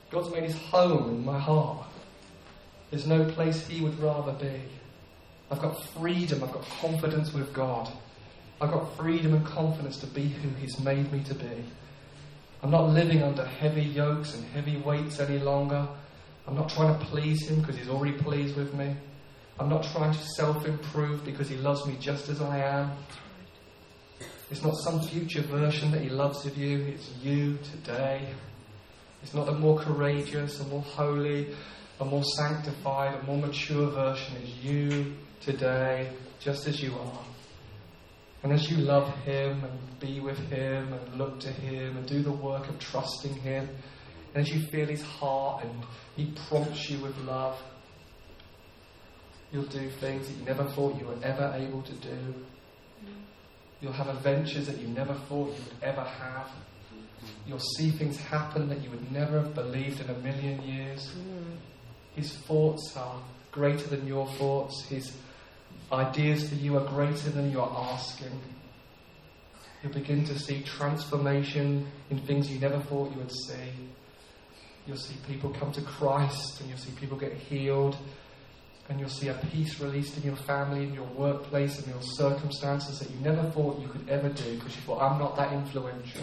God's 0.09 0.31
made 0.31 0.43
His 0.43 0.57
home 0.57 1.09
in 1.09 1.23
my 1.23 1.37
heart. 1.37 1.85
There's 2.89 3.05
no 3.05 3.25
place 3.25 3.67
He 3.67 3.81
would 3.81 3.99
rather 3.99 4.33
be. 4.33 4.59
I've 5.51 5.61
got 5.61 5.83
freedom, 5.89 6.43
I've 6.43 6.51
got 6.51 6.65
confidence 6.81 7.31
with 7.31 7.53
God. 7.53 7.91
I've 8.61 8.71
got 8.71 8.95
freedom 8.95 9.33
and 9.33 9.45
confidence 9.45 9.97
to 9.97 10.07
be 10.07 10.23
who 10.23 10.49
He's 10.61 10.79
made 10.79 11.11
me 11.11 11.21
to 11.23 11.33
be. 11.35 11.65
I'm 12.63 12.71
not 12.71 12.89
living 12.89 13.21
under 13.21 13.45
heavy 13.45 13.83
yokes 13.83 14.33
and 14.33 14.45
heavy 14.45 14.77
weights 14.77 15.19
any 15.19 15.39
longer. 15.39 15.87
I'm 16.47 16.55
not 16.55 16.69
trying 16.69 16.97
to 16.97 17.05
please 17.05 17.47
Him 17.47 17.59
because 17.59 17.75
He's 17.75 17.89
already 17.89 18.17
pleased 18.17 18.55
with 18.55 18.73
me. 18.73 18.95
I'm 19.59 19.69
not 19.69 19.83
trying 19.83 20.13
to 20.13 20.23
self 20.37 20.65
improve 20.65 21.25
because 21.25 21.49
He 21.49 21.57
loves 21.57 21.85
me 21.85 21.97
just 21.99 22.29
as 22.29 22.41
I 22.41 22.59
am. 22.59 22.91
It's 24.49 24.63
not 24.63 24.75
some 24.75 25.01
future 25.01 25.41
version 25.41 25.91
that 25.91 26.01
He 26.01 26.09
loves 26.09 26.45
of 26.45 26.57
you, 26.57 26.79
it's 26.79 27.09
you 27.21 27.57
today. 27.71 28.21
It's 29.21 29.33
not 29.33 29.49
a 29.49 29.53
more 29.53 29.77
courageous, 29.79 30.59
a 30.61 30.65
more 30.65 30.83
holy, 30.83 31.49
a 31.99 32.05
more 32.05 32.23
sanctified, 32.23 33.15
a 33.15 33.23
more 33.23 33.37
mature 33.37 33.89
version. 33.89 34.35
It's 34.41 34.63
you 34.63 35.15
today, 35.41 36.11
just 36.39 36.67
as 36.67 36.81
you 36.81 36.93
are. 36.93 37.34
And 38.45 38.53
as 38.53 38.69
you 38.69 38.77
love 38.77 39.11
Him 39.23 39.63
and 39.63 39.99
be 39.99 40.19
with 40.19 40.37
Him 40.51 40.93
and 40.93 41.17
look 41.17 41.39
to 41.39 41.51
Him 41.51 41.97
and 41.97 42.05
do 42.05 42.21
the 42.21 42.31
work 42.31 42.69
of 42.69 42.77
trusting 42.77 43.33
Him, 43.33 43.67
and 44.35 44.47
as 44.47 44.53
you 44.53 44.59
feel 44.67 44.85
His 44.85 45.01
heart 45.01 45.63
and 45.63 45.83
He 46.15 46.31
prompts 46.47 46.87
you 46.87 46.99
with 46.99 47.17
love, 47.21 47.59
you'll 49.51 49.63
do 49.63 49.89
things 49.89 50.27
that 50.27 50.37
you 50.37 50.45
never 50.45 50.63
thought 50.63 50.95
you 50.99 51.07
were 51.07 51.17
ever 51.23 51.55
able 51.57 51.81
to 51.81 51.93
do. 51.93 52.35
You'll 53.81 53.93
have 53.93 54.09
adventures 54.09 54.67
that 54.67 54.79
you 54.79 54.89
never 54.89 55.15
thought 55.15 55.47
you 55.47 55.63
would 55.63 55.81
ever 55.81 56.03
have. 56.03 56.47
You'll 57.47 57.57
see 57.57 57.89
things 57.89 58.17
happen 58.17 58.69
that 58.69 58.83
you 58.83 58.91
would 58.91 59.11
never 59.11 59.41
have 59.41 59.55
believed 59.55 60.01
in 60.01 60.09
a 60.11 60.19
million 60.19 60.61
years. 60.61 61.11
Mm. 61.17 61.57
His 62.15 62.31
thoughts 62.31 62.95
are 62.95 63.23
greater 63.51 63.87
than 63.87 64.05
your 64.05 64.27
thoughts. 64.33 64.85
His 64.85 65.17
ideas 65.91 66.49
for 66.49 66.55
you 66.55 66.77
are 66.77 66.85
greater 66.85 67.29
than 67.29 67.51
you're 67.51 67.71
asking. 67.71 68.39
You'll 69.83 69.93
begin 69.93 70.25
to 70.25 70.39
see 70.39 70.63
transformation 70.63 71.87
in 72.09 72.19
things 72.19 72.49
you 72.49 72.59
never 72.59 72.79
thought 72.79 73.11
you 73.11 73.17
would 73.17 73.31
see. 73.31 73.71
You'll 74.87 74.97
see 74.97 75.15
people 75.27 75.49
come 75.51 75.71
to 75.73 75.81
Christ 75.81 76.59
and 76.59 76.69
you'll 76.69 76.77
see 76.77 76.91
people 76.99 77.17
get 77.17 77.33
healed. 77.33 77.97
And 78.87 78.99
you'll 78.99 79.09
see 79.09 79.29
a 79.29 79.33
peace 79.51 79.79
released 79.79 80.15
in 80.17 80.23
your 80.23 80.35
family, 80.35 80.83
in 80.83 80.93
your 80.93 81.07
workplace, 81.07 81.81
in 81.81 81.89
your 81.89 82.01
circumstances 82.01 82.99
that 82.99 83.09
you 83.09 83.17
never 83.19 83.43
thought 83.49 83.81
you 83.81 83.87
could 83.87 84.07
ever 84.07 84.29
do 84.29 84.55
because 84.55 84.75
you 84.75 84.81
thought, 84.83 85.01
I'm 85.01 85.17
not 85.17 85.35
that 85.37 85.51
influential. 85.53 86.21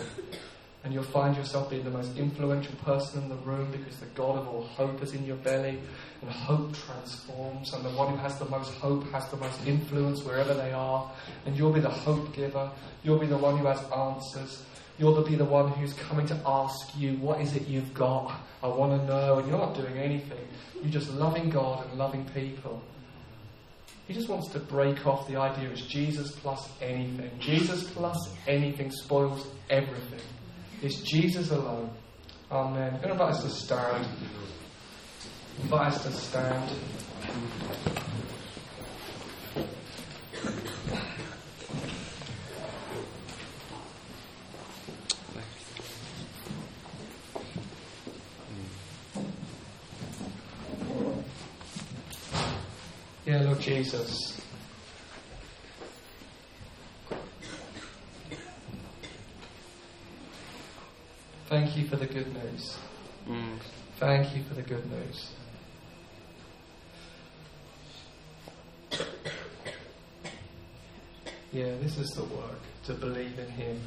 And 0.85 0.95
you'll 0.95 1.03
find 1.03 1.37
yourself 1.37 1.71
being 1.71 1.83
the 1.83 1.91
most 1.91 2.17
influential 2.17 2.75
person 2.85 3.25
in 3.25 3.29
the 3.29 3.37
room 3.37 3.71
because 3.73 3.97
the 3.99 4.07
God 4.07 4.39
of 4.39 4.49
all 4.49 4.63
hope 4.63 5.03
is 5.03 5.13
in 5.13 5.25
your 5.27 5.37
belly, 5.37 5.81
and 6.23 6.31
hope 6.31 6.73
transforms, 6.73 7.73
and 7.75 7.85
the 7.85 7.91
one 7.91 8.13
who 8.13 8.17
has 8.17 8.39
the 8.39 8.45
most 8.45 8.73
hope 8.75 9.05
has 9.11 9.29
the 9.31 9.37
most 9.37 9.67
influence 9.67 10.23
wherever 10.23 10.55
they 10.55 10.73
are. 10.73 11.11
And 11.45 11.57
you'll 11.57 11.73
be 11.73 11.81
the 11.81 11.91
hope 11.91 12.33
giver, 12.33 12.71
you'll 13.03 13.19
be 13.19 13.27
the 13.27 13.37
one 13.37 13.59
who 13.59 13.67
has 13.67 13.83
answers, 13.91 14.63
you'll 14.99 15.21
be 15.23 15.35
the 15.35 15.45
one 15.45 15.73
who's 15.73 15.93
coming 15.95 16.27
to 16.27 16.41
ask 16.47 16.97
you, 16.97 17.15
What 17.15 17.41
is 17.41 17.57
it 17.57 17.67
you've 17.67 17.93
got? 17.93 18.41
I 18.63 18.69
want 18.69 19.01
to 19.01 19.07
know. 19.07 19.39
And 19.39 19.49
you're 19.49 19.59
not 19.59 19.75
doing 19.75 19.99
anything, 19.99 20.47
you're 20.81 20.93
just 20.93 21.11
loving 21.11 21.51
God 21.51 21.85
and 21.89 21.99
loving 21.99 22.25
people. 22.27 22.81
He 24.07 24.15
just 24.15 24.29
wants 24.29 24.49
to 24.51 24.59
break 24.59 25.07
off 25.07 25.29
the 25.29 25.37
idea 25.37 25.71
it's 25.71 25.83
Jesus 25.83 26.33
plus 26.33 26.69
anything. 26.81 27.31
Jesus 27.39 27.89
plus 27.91 28.17
anything 28.47 28.91
spoils 28.91 29.47
everything. 29.71 30.21
It's 30.83 31.01
Jesus 31.01 31.51
alone. 31.51 31.91
Amen. 32.51 32.95
I'm 32.95 33.01
going 33.01 33.03
to 33.03 33.13
invite 33.13 33.35
us 33.35 33.45
to 33.45 33.51
stand. 33.51 34.07
Invite 35.61 35.93
us 35.93 36.03
to 36.05 36.13
stand. 36.13 36.71
Yeah, 53.25 53.43
Lord 53.43 53.61
Jesus. 53.61 54.41
Thank 61.49 61.77
you 61.77 61.87
for 61.87 61.97
the 61.97 62.07
good 62.07 62.33
news. 62.33 62.79
Mm. 63.29 63.59
Thank 63.99 64.35
you 64.35 64.43
for 64.45 64.55
the 64.55 64.63
good 64.63 64.91
news. 64.91 65.33
Yeah, 71.53 71.75
this 71.83 71.99
is 71.99 72.09
the 72.17 72.25
work 72.25 72.61
to 72.85 72.95
believe 72.95 73.39
in 73.39 73.47
Him 73.47 73.79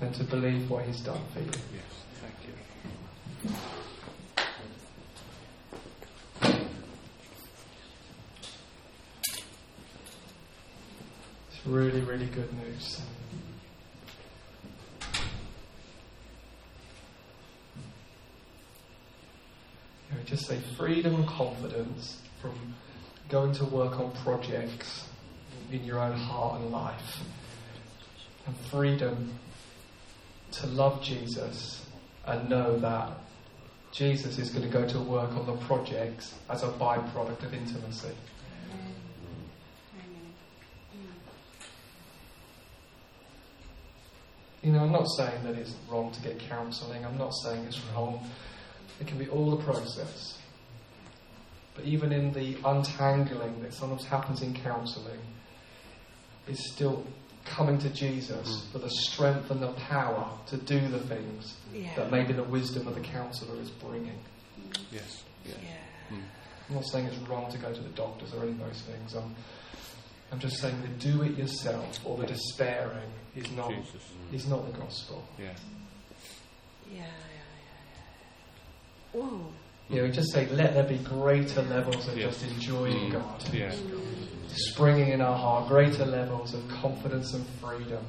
and 0.00 0.12
to 0.16 0.24
believe 0.24 0.68
what 0.68 0.84
He's 0.84 0.98
done 1.02 1.20
for 1.32 1.38
you. 1.38 1.46
Yes, 1.72 1.84
thank 2.20 2.34
you. 2.42 2.52
It's 11.48 11.64
really, 11.64 12.00
really 12.00 12.26
good 12.26 12.52
news. 12.54 13.00
You 20.10 20.16
know, 20.16 20.24
just 20.24 20.48
say 20.48 20.58
freedom 20.76 21.14
and 21.14 21.28
confidence 21.28 22.20
from 22.40 22.74
going 23.28 23.52
to 23.54 23.64
work 23.66 24.00
on 24.00 24.10
projects 24.24 25.04
in 25.74 25.84
your 25.84 25.98
own 25.98 26.12
heart 26.12 26.60
and 26.60 26.70
life. 26.70 27.20
And 28.46 28.56
freedom 28.70 29.38
to 30.52 30.66
love 30.66 31.02
Jesus 31.02 31.86
and 32.26 32.48
know 32.48 32.78
that 32.78 33.12
Jesus 33.92 34.38
is 34.38 34.50
going 34.50 34.64
to 34.64 34.70
go 34.70 34.86
to 34.86 34.98
work 34.98 35.30
on 35.32 35.46
the 35.46 35.56
projects 35.66 36.34
as 36.48 36.62
a 36.62 36.68
byproduct 36.68 37.42
of 37.44 37.54
intimacy. 37.54 38.14
You 44.62 44.72
know, 44.72 44.80
I'm 44.80 44.92
not 44.92 45.06
saying 45.16 45.42
that 45.42 45.56
it's 45.56 45.74
wrong 45.90 46.12
to 46.12 46.22
get 46.22 46.38
counselling. 46.38 47.04
I'm 47.04 47.18
not 47.18 47.34
saying 47.42 47.64
it's 47.64 47.80
wrong. 47.94 48.24
It 49.00 49.08
can 49.08 49.18
be 49.18 49.28
all 49.28 49.50
the 49.50 49.62
process. 49.64 50.38
But 51.74 51.84
even 51.84 52.12
in 52.12 52.32
the 52.32 52.56
untangling 52.64 53.60
that 53.62 53.74
sometimes 53.74 54.04
happens 54.04 54.42
in 54.42 54.54
counselling, 54.54 55.18
is 56.48 56.72
still 56.72 57.04
coming 57.44 57.78
to 57.78 57.88
Jesus 57.90 58.48
mm. 58.48 58.72
for 58.72 58.78
the 58.78 58.90
strength 58.90 59.50
and 59.50 59.60
the 59.60 59.72
power 59.72 60.28
to 60.46 60.56
do 60.56 60.80
the 60.88 61.00
things 61.00 61.56
Yeah. 61.72 61.94
that 61.96 62.10
maybe 62.10 62.32
the 62.32 62.44
wisdom 62.44 62.86
of 62.86 62.94
the 62.94 63.00
counsellor 63.00 63.60
is 63.60 63.70
bringing. 63.70 64.18
Mm. 64.60 64.78
Yes, 64.92 65.24
yes. 65.44 65.56
Yeah. 65.62 66.16
Mm. 66.16 66.22
I'm 66.68 66.74
not 66.76 66.84
saying 66.86 67.06
it's 67.06 67.16
wrong 67.28 67.50
to 67.50 67.58
go 67.58 67.72
to 67.72 67.80
the 67.80 67.90
doctors 67.90 68.32
or 68.34 68.42
any 68.42 68.52
of 68.52 68.58
those 68.58 68.82
things. 68.82 69.14
I'm, 69.14 69.34
I'm 70.30 70.38
just 70.38 70.60
saying 70.60 70.80
the 70.82 70.88
do 70.88 71.22
it 71.22 71.36
yourself 71.36 72.00
or 72.04 72.16
the 72.16 72.26
despairing 72.26 73.10
is 73.36 73.50
not, 73.52 73.70
Jesus. 73.70 74.02
Mm. 74.30 74.34
is 74.34 74.46
not 74.46 74.72
the 74.72 74.78
gospel. 74.78 75.24
Yeah. 75.38 75.46
Yeah, 76.90 77.00
yeah, 77.00 77.06
yeah. 79.14 79.20
Whoa. 79.20 79.52
You 79.92 79.98
know, 79.98 80.04
we 80.04 80.10
just 80.10 80.32
say, 80.32 80.46
let 80.48 80.72
there 80.72 80.84
be 80.84 80.96
greater 80.98 81.60
levels 81.62 82.08
of 82.08 82.16
Yeah. 82.16 82.28
just 82.28 82.42
enjoying 82.44 83.10
Mm. 83.10 83.12
God. 83.12 83.44
Yeah. 83.52 83.72
Springing 84.48 85.08
in 85.12 85.20
our 85.20 85.36
heart, 85.36 85.68
greater 85.68 86.06
levels 86.06 86.54
of 86.54 86.66
confidence 86.68 87.34
and 87.34 87.46
freedom, 87.60 88.02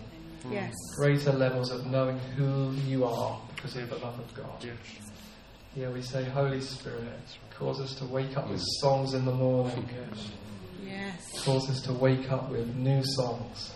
Yes. 0.50 0.74
greater 0.96 1.34
levels 1.34 1.72
of 1.72 1.86
knowing 1.86 2.20
who 2.38 2.72
you 2.88 3.04
are 3.06 3.38
because 3.56 3.76
of 3.76 3.90
the 3.90 3.98
love 3.98 4.18
of 4.18 4.34
God. 4.34 4.64
Yes. 4.64 4.76
Yeah, 5.76 5.90
we 5.90 6.02
say, 6.02 6.24
Holy 6.24 6.62
Spirit, 6.62 7.20
cause 7.58 7.82
us 7.82 7.96
to 7.96 8.06
wake 8.06 8.38
up 8.38 8.50
with 8.50 8.62
songs 8.82 9.14
in 9.14 9.26
the 9.26 9.34
morning, 9.34 9.90
Yes. 10.86 11.44
cause 11.44 11.70
us 11.70 11.82
to 11.82 11.94
wake 11.94 12.32
up 12.32 12.50
with 12.50 12.74
new 12.76 13.04
songs 13.04 13.72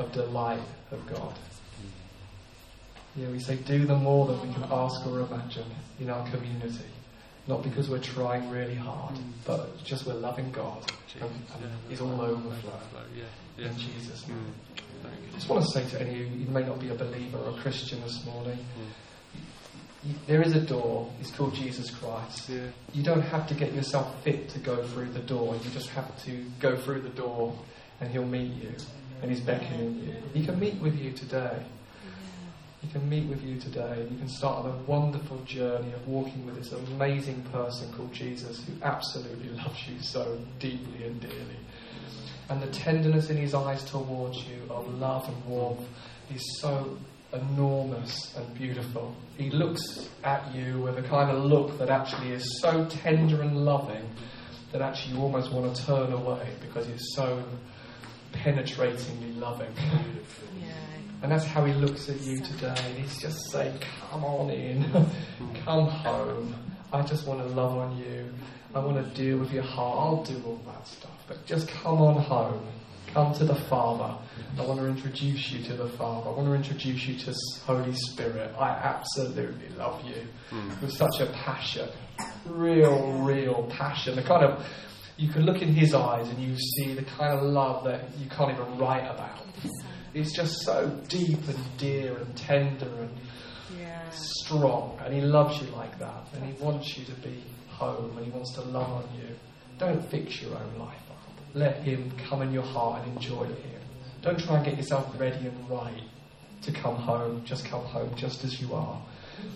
of 0.00 0.10
delight 0.12 0.62
of 0.90 1.06
God. 1.06 1.34
Yeah, 3.16 3.28
we 3.28 3.38
say, 3.40 3.56
do 3.56 3.84
the 3.86 3.96
more 3.96 4.26
than 4.26 4.40
we 4.46 4.52
can 4.54 4.64
ask 4.70 5.06
or 5.06 5.20
imagine 5.20 5.70
in 6.00 6.10
our 6.10 6.24
community. 6.30 6.84
Not 7.48 7.62
because 7.62 7.88
we're 7.88 7.98
trying 7.98 8.50
really 8.50 8.74
hard, 8.74 9.18
but 9.46 9.82
just 9.82 10.06
we're 10.06 10.12
loving 10.14 10.52
God. 10.52 10.84
And, 11.18 11.24
and 11.24 11.72
it's 11.90 12.00
all 12.00 12.20
overflow 12.20 12.72
Yeah. 13.16 13.24
Yeah. 13.56 13.70
in 13.70 13.76
Jesus' 13.78 14.28
name. 14.28 14.36
Mm. 14.76 15.08
I 15.08 15.34
just 15.34 15.48
want 15.48 15.64
to 15.64 15.70
say 15.70 15.88
to 15.90 16.00
any 16.00 16.10
of 16.10 16.16
you, 16.30 16.40
you 16.40 16.46
may 16.48 16.62
not 16.62 16.78
be 16.78 16.90
a 16.90 16.94
believer 16.94 17.38
or 17.38 17.50
a 17.58 17.62
Christian 17.62 18.02
this 18.02 18.22
morning, 18.26 18.58
you, 20.04 20.14
there 20.26 20.42
is 20.42 20.54
a 20.54 20.60
door. 20.60 21.10
It's 21.20 21.30
called 21.30 21.54
Jesus 21.54 21.90
Christ. 21.90 22.50
Yeah. 22.50 22.60
You 22.92 23.02
don't 23.02 23.22
have 23.22 23.48
to 23.48 23.54
get 23.54 23.72
yourself 23.72 24.22
fit 24.22 24.48
to 24.50 24.58
go 24.58 24.82
through 24.88 25.10
the 25.12 25.20
door. 25.20 25.56
You 25.64 25.70
just 25.70 25.88
have 25.90 26.22
to 26.24 26.44
go 26.60 26.76
through 26.76 27.00
the 27.00 27.08
door 27.08 27.58
and 28.00 28.10
He'll 28.10 28.26
meet 28.26 28.52
you 28.62 28.74
and 29.22 29.30
He's 29.30 29.40
beckoning 29.40 30.04
you. 30.04 30.14
He 30.34 30.44
can 30.44 30.58
meet 30.60 30.74
with 30.80 30.96
you 30.98 31.12
today. 31.12 31.64
He 32.80 32.88
can 32.88 33.08
meet 33.08 33.26
with 33.26 33.42
you 33.42 33.58
today. 33.58 34.06
You 34.08 34.16
can 34.18 34.28
start 34.28 34.64
on 34.64 34.70
a 34.70 34.76
wonderful 34.84 35.38
journey 35.44 35.92
of 35.92 36.06
walking 36.06 36.46
with 36.46 36.56
this 36.56 36.72
amazing 36.72 37.42
person 37.52 37.92
called 37.92 38.12
Jesus 38.12 38.64
who 38.64 38.72
absolutely 38.82 39.48
loves 39.56 39.88
you 39.88 40.00
so 40.00 40.38
deeply 40.58 41.04
and 41.04 41.20
dearly. 41.20 41.58
And 42.48 42.62
the 42.62 42.68
tenderness 42.68 43.30
in 43.30 43.36
his 43.36 43.52
eyes 43.52 43.84
towards 43.84 44.38
you 44.48 44.62
of 44.70 44.88
love 44.94 45.28
and 45.28 45.44
warmth 45.44 45.86
is 46.34 46.60
so 46.60 46.96
enormous 47.32 48.34
and 48.36 48.54
beautiful. 48.54 49.14
He 49.36 49.50
looks 49.50 50.08
at 50.24 50.54
you 50.54 50.80
with 50.80 50.98
a 50.98 51.02
kind 51.02 51.30
of 51.30 51.44
look 51.44 51.78
that 51.78 51.90
actually 51.90 52.30
is 52.30 52.60
so 52.60 52.86
tender 52.86 53.42
and 53.42 53.64
loving 53.64 54.08
that 54.72 54.80
actually 54.82 55.16
you 55.16 55.22
almost 55.22 55.52
want 55.52 55.74
to 55.74 55.86
turn 55.86 56.12
away 56.12 56.48
because 56.60 56.88
it's 56.88 57.14
so 57.14 57.42
penetratingly 58.32 59.38
loving. 59.38 59.72
Yeah. 60.60 60.74
And 61.22 61.32
that's 61.32 61.44
how 61.44 61.64
he 61.64 61.72
looks 61.72 62.08
at 62.08 62.20
you 62.20 62.40
today. 62.40 62.94
He's 62.96 63.18
just 63.20 63.50
saying, 63.50 63.78
Come 64.10 64.24
on 64.24 64.50
in, 64.50 64.84
come 65.64 65.86
home. 65.86 66.54
I 66.92 67.02
just 67.02 67.26
want 67.26 67.40
to 67.40 67.46
love 67.46 67.76
on 67.76 67.98
you. 67.98 68.32
I 68.74 68.78
want 68.78 69.04
to 69.04 69.14
deal 69.14 69.38
with 69.38 69.52
your 69.52 69.64
heart. 69.64 69.98
I'll 69.98 70.24
do 70.24 70.42
all 70.46 70.60
that 70.66 70.86
stuff. 70.86 71.10
But 71.26 71.44
just 71.44 71.68
come 71.68 72.00
on 72.00 72.22
home. 72.22 72.66
Come 73.12 73.34
to 73.34 73.44
the 73.44 73.54
Father. 73.54 74.16
I 74.58 74.66
want 74.66 74.80
to 74.80 74.86
introduce 74.86 75.50
you 75.50 75.64
to 75.64 75.74
the 75.74 75.88
Father. 75.88 76.28
I 76.28 76.32
want 76.32 76.46
to 76.48 76.54
introduce 76.54 77.06
you 77.06 77.18
to 77.18 77.34
Holy 77.64 77.94
Spirit. 77.94 78.54
I 78.58 78.68
absolutely 78.70 79.68
love 79.76 80.04
you 80.04 80.22
hmm. 80.50 80.68
with 80.80 80.92
such 80.92 81.20
a 81.20 81.26
passion. 81.32 81.88
Real, 82.46 83.12
real 83.22 83.66
passion. 83.70 84.16
The 84.16 84.22
kind 84.22 84.44
of, 84.44 84.64
you 85.16 85.28
can 85.28 85.42
look 85.42 85.62
in 85.62 85.72
his 85.72 85.94
eyes 85.94 86.28
and 86.28 86.38
you 86.38 86.56
see 86.56 86.94
the 86.94 87.04
kind 87.04 87.32
of 87.32 87.42
love 87.42 87.84
that 87.84 88.16
you 88.18 88.28
can't 88.28 88.52
even 88.52 88.78
write 88.78 89.10
about. 89.10 89.46
It's 90.18 90.34
just 90.34 90.52
so 90.64 90.88
deep 91.08 91.38
and 91.48 91.78
dear 91.78 92.16
and 92.16 92.36
tender 92.36 92.86
and 93.00 93.10
Yeah. 93.78 94.00
strong, 94.10 94.98
and 95.04 95.14
He 95.14 95.20
loves 95.20 95.60
you 95.60 95.68
like 95.68 95.98
that, 95.98 96.24
and 96.34 96.44
He 96.44 96.52
wants 96.62 96.96
you 96.98 97.04
to 97.04 97.12
be 97.20 97.42
home, 97.68 98.16
and 98.16 98.26
He 98.26 98.32
wants 98.32 98.52
to 98.54 98.62
love 98.62 98.90
on 98.90 99.04
you. 99.16 99.36
Don't 99.78 100.02
fix 100.10 100.42
your 100.42 100.56
own 100.56 100.78
life 100.78 101.04
up. 101.10 101.18
Let 101.54 101.82
Him 101.84 102.10
come 102.28 102.42
in 102.42 102.52
your 102.52 102.64
heart 102.64 103.02
and 103.04 103.16
enjoy 103.16 103.44
Him. 103.44 103.80
Don't 104.22 104.38
try 104.40 104.56
and 104.56 104.64
get 104.64 104.76
yourself 104.76 105.06
ready 105.20 105.46
and 105.46 105.70
right 105.70 106.02
to 106.62 106.72
come 106.72 106.96
home. 106.96 107.42
Just 107.44 107.64
come 107.66 107.84
home 107.84 108.10
just 108.16 108.42
as 108.44 108.60
you 108.60 108.74
are, 108.74 109.00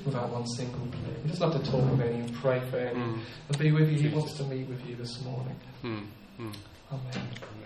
without 0.05 0.31
one 0.31 0.47
single 0.47 0.87
plea. 0.87 1.15
We 1.25 1.29
just 1.31 1.41
love 1.41 1.53
to 1.61 1.71
talk 1.71 1.91
with 1.91 2.01
any 2.03 2.21
and 2.21 2.33
pray 2.35 2.61
for 2.71 2.77
any 2.79 3.01
Mm. 3.01 3.21
and 3.49 3.59
be 3.59 3.73
with 3.73 3.91
you. 3.91 3.99
He 4.09 4.15
wants 4.15 4.35
to 4.35 4.45
meet 4.45 4.69
with 4.69 4.87
you 4.89 4.95
this 4.95 5.21
morning. 5.23 5.57
Mm. 5.83 6.07
Mm. 6.39 6.55
Amen. 6.93 7.13
Amen. 7.17 7.62